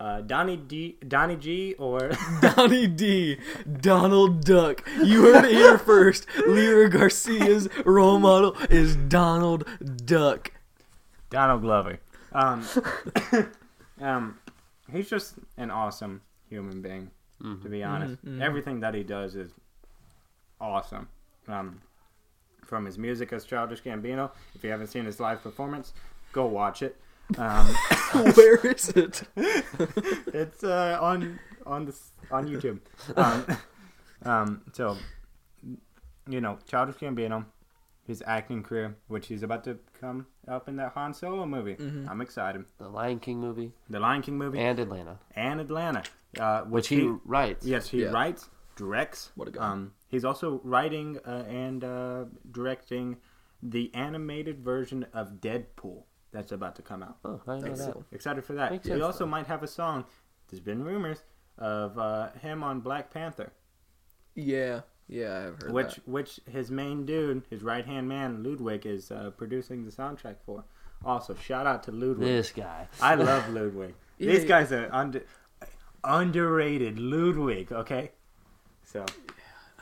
[0.00, 3.36] uh, Donnie D, Donnie G, or Donnie D,
[3.80, 4.88] Donald Duck.
[5.02, 6.26] You heard it here first.
[6.46, 9.64] Lyra Garcia's role model is Donald
[10.06, 10.52] Duck.
[11.28, 12.00] Donald Glover.
[12.32, 12.66] Um,
[14.00, 14.38] um,
[14.90, 17.10] he's just an awesome human being.
[17.42, 18.42] To be honest, mhm.
[18.42, 19.50] everything that he does is
[20.60, 21.08] awesome.
[21.48, 21.80] Um,
[22.66, 25.94] from his music as Childish Gambino, if you haven't seen his live performance,
[26.32, 26.96] go watch it.
[27.38, 27.66] Um,
[28.34, 29.22] Where is it?
[29.36, 31.96] it's uh, on on the
[32.30, 32.80] on YouTube.
[33.16, 33.46] Um,
[34.24, 34.96] um, so,
[36.28, 37.44] you know, Childish Gambino,
[38.06, 41.76] his acting career, which he's about to come up in that Han Solo movie.
[41.76, 42.08] Mhm.
[42.08, 42.64] I'm excited.
[42.78, 45.18] The Lion King movie The Lion King movie and, Atlanta.
[45.34, 46.02] and Atlanta,
[46.34, 47.64] Atlanta, uh, which he, writes.
[47.66, 48.10] yes he Yeah.
[48.10, 49.30] writes, directs.
[49.36, 49.70] What a guy.
[49.70, 53.18] Um, he's also writing uh, and uh, directing
[53.62, 57.16] the animated version of Deadpool that's about to come out.
[57.24, 57.92] Oh, I didn't know that.
[57.94, 58.04] cool.
[58.12, 58.70] Excited for that.
[58.72, 59.30] Makes He sense, also though.
[59.30, 60.04] might have a song.
[60.48, 61.22] There's been rumors
[61.58, 63.52] of uh, him on Black Panther,
[64.34, 66.08] Yeah, yeah, I've heard which that.
[66.08, 70.64] which his main dude, his right hand man Ludwig, is uh, producing the soundtrack for.
[71.04, 72.28] Also, shout out to Ludwig.
[72.28, 72.86] This guy.
[73.00, 73.94] I love Ludwig.
[74.18, 74.48] Yeah, These yeah.
[74.48, 75.22] guys are under,
[76.04, 76.98] underrated.
[76.98, 78.10] Ludwig, okay.
[78.84, 79.04] So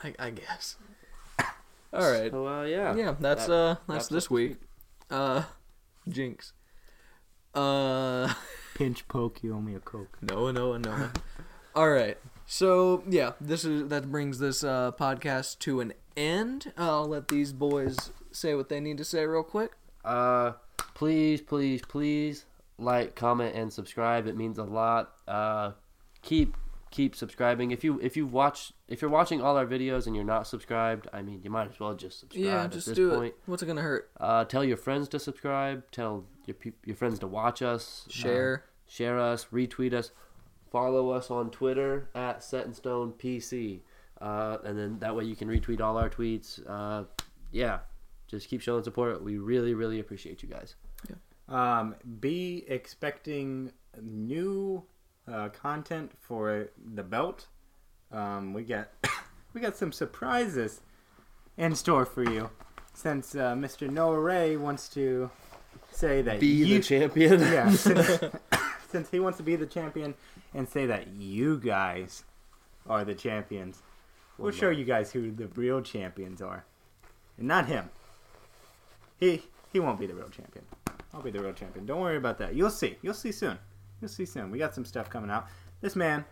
[0.03, 0.77] I, I guess.
[1.93, 2.31] All right.
[2.31, 2.95] So, uh, yeah.
[2.95, 4.57] Yeah, that's That uh that's wraps this up week.
[5.09, 5.43] Uh,
[6.09, 6.53] Jinx.
[7.53, 8.33] Uh.
[8.75, 10.17] pinch poke, you owe me a coke.
[10.21, 11.09] No, no, no.
[11.75, 12.17] All right.
[12.45, 16.71] So yeah, this is that brings this uh, podcast to an end.
[16.77, 19.71] I'll let these boys say what they need to say real quick.
[20.03, 20.53] Uh,
[20.95, 22.45] please, please, please
[22.79, 24.27] like, comment, and subscribe.
[24.27, 25.13] It means a lot.
[25.27, 25.71] Uh,
[26.21, 26.55] keep
[26.91, 27.71] keep subscribing.
[27.71, 31.07] If you if you watch if you're watching all our videos and you're not subscribed,
[31.13, 32.43] I mean, you might as well just subscribe.
[32.45, 33.33] yeah, at just this do point.
[33.35, 33.41] it.
[33.45, 34.09] What's it gonna hurt?
[34.19, 35.83] Uh, tell your friends to subscribe.
[35.91, 38.05] Tell your peop your friends to watch us.
[38.07, 38.63] uh, Share.
[38.87, 40.11] share us, retweet us,
[40.71, 43.81] follow us on Twitter at Set in Stone PC,
[44.21, 46.59] uh, and then that way you can retweet all our tweets.
[46.67, 47.03] Uh,
[47.51, 47.79] yeah,
[48.27, 49.23] just keep showing support.
[49.23, 50.75] We really, really appreciate you guys.
[51.09, 51.15] Yeah.
[51.79, 53.71] Um, be expecting
[54.01, 54.83] new
[55.31, 57.47] uh, content for the belt.
[58.11, 58.89] Um, we got
[59.53, 60.81] we got some surprises
[61.57, 62.49] in store for you.
[62.93, 63.89] Since uh, Mr.
[63.89, 65.29] Noah Ray wants to
[65.91, 67.39] say that Be you, the champion.
[67.39, 68.19] yeah, since,
[68.89, 70.15] since he wants to be the champion
[70.53, 72.23] and say that you guys
[72.87, 73.81] are the champions,
[74.37, 76.65] we'll show you guys who the real champions are,
[77.37, 77.89] and not him.
[79.17, 80.65] He he won't be the real champion.
[81.13, 81.85] I'll be the real champion.
[81.85, 82.53] Don't worry about that.
[82.55, 82.97] You'll see.
[83.01, 83.57] You'll see soon.
[84.01, 84.51] You'll see soon.
[84.51, 85.47] We got some stuff coming out.
[85.81, 86.25] This man,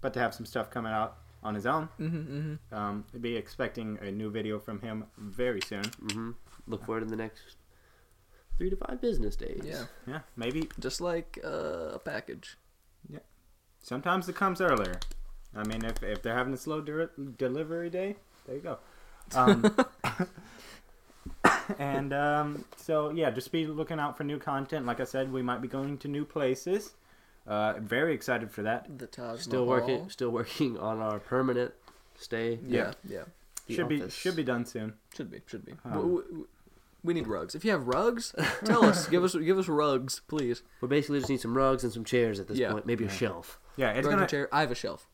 [0.00, 1.88] about to have some stuff coming out on his own.
[1.98, 2.74] Mm-hmm, mm-hmm.
[2.74, 5.84] Um, be expecting a new video from him very soon.
[6.12, 6.30] hmm
[6.66, 7.56] Look for it in the next
[8.58, 9.62] three to five business days.
[9.64, 12.56] Yeah, Yeah, maybe just like uh, a package.
[13.08, 13.20] Yeah,
[13.82, 15.00] sometimes it comes earlier.
[15.56, 18.16] I mean, if if they're having a slow de- delivery day,
[18.46, 18.78] there you go.
[19.34, 19.74] Um,
[21.78, 24.86] and um, so yeah, just be looking out for new content.
[24.86, 26.94] Like I said, we might be going to new places.
[27.46, 28.98] Uh, very excited for that.
[28.98, 29.80] The Taj Still Mahal.
[29.80, 30.10] working.
[30.10, 31.72] Still working on our permanent
[32.18, 32.58] stay.
[32.66, 33.22] Yeah, yeah.
[33.66, 34.94] The should be should be done soon.
[35.14, 35.72] Should be, should be.
[35.84, 36.46] Um, W- w-
[37.02, 37.54] we need rugs.
[37.54, 39.08] If you have rugs, tell us.
[39.08, 40.62] Give us, give us rugs, please.
[40.82, 42.72] We basically just need some rugs and some chairs at this Yeah.
[42.72, 42.84] point.
[42.84, 43.58] Maybe a shelf.
[43.76, 44.48] Yeah, it's rugs gonna and chair.
[44.52, 45.08] I have a shelf.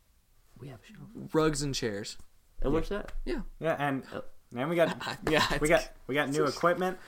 [0.58, 1.34] We have a shelf.
[1.34, 2.16] Rugs and chairs.
[2.60, 3.12] And where's that?
[3.24, 4.02] yeah, Yeah, and.
[4.54, 4.96] And we got
[5.30, 6.98] yeah, we got we got new equipment,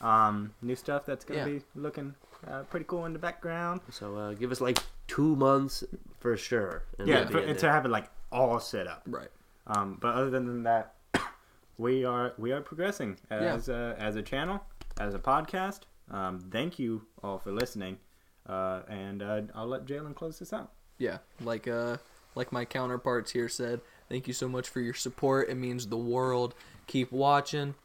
[0.00, 1.46] um, new stuff that's gonna Yeah.
[1.46, 2.14] be looking
[2.46, 3.80] uh, pretty cool in the background.
[3.90, 5.84] So uh, give us like two months
[6.20, 6.84] for sure.
[6.98, 9.02] and Yeah, for, in to have it like all set up.
[9.06, 9.28] right.
[9.66, 10.94] Um, but other than that,
[11.76, 14.62] we are we are progressing as a, as a channel,
[14.98, 15.80] as a podcast.
[16.10, 17.98] Um, thank you all for listening,
[18.48, 20.72] uh, and uh, I'll let Jalen close this out.
[20.96, 21.98] Yeah, like uh,
[22.34, 23.80] like my counterparts here said.
[24.08, 25.50] Thank you so much for your support.
[25.50, 26.54] It means the world.
[26.88, 27.76] Keep watching.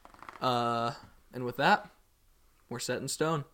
[0.42, 0.94] Uh,
[1.32, 1.90] and with that,
[2.70, 3.46] we're set in stone.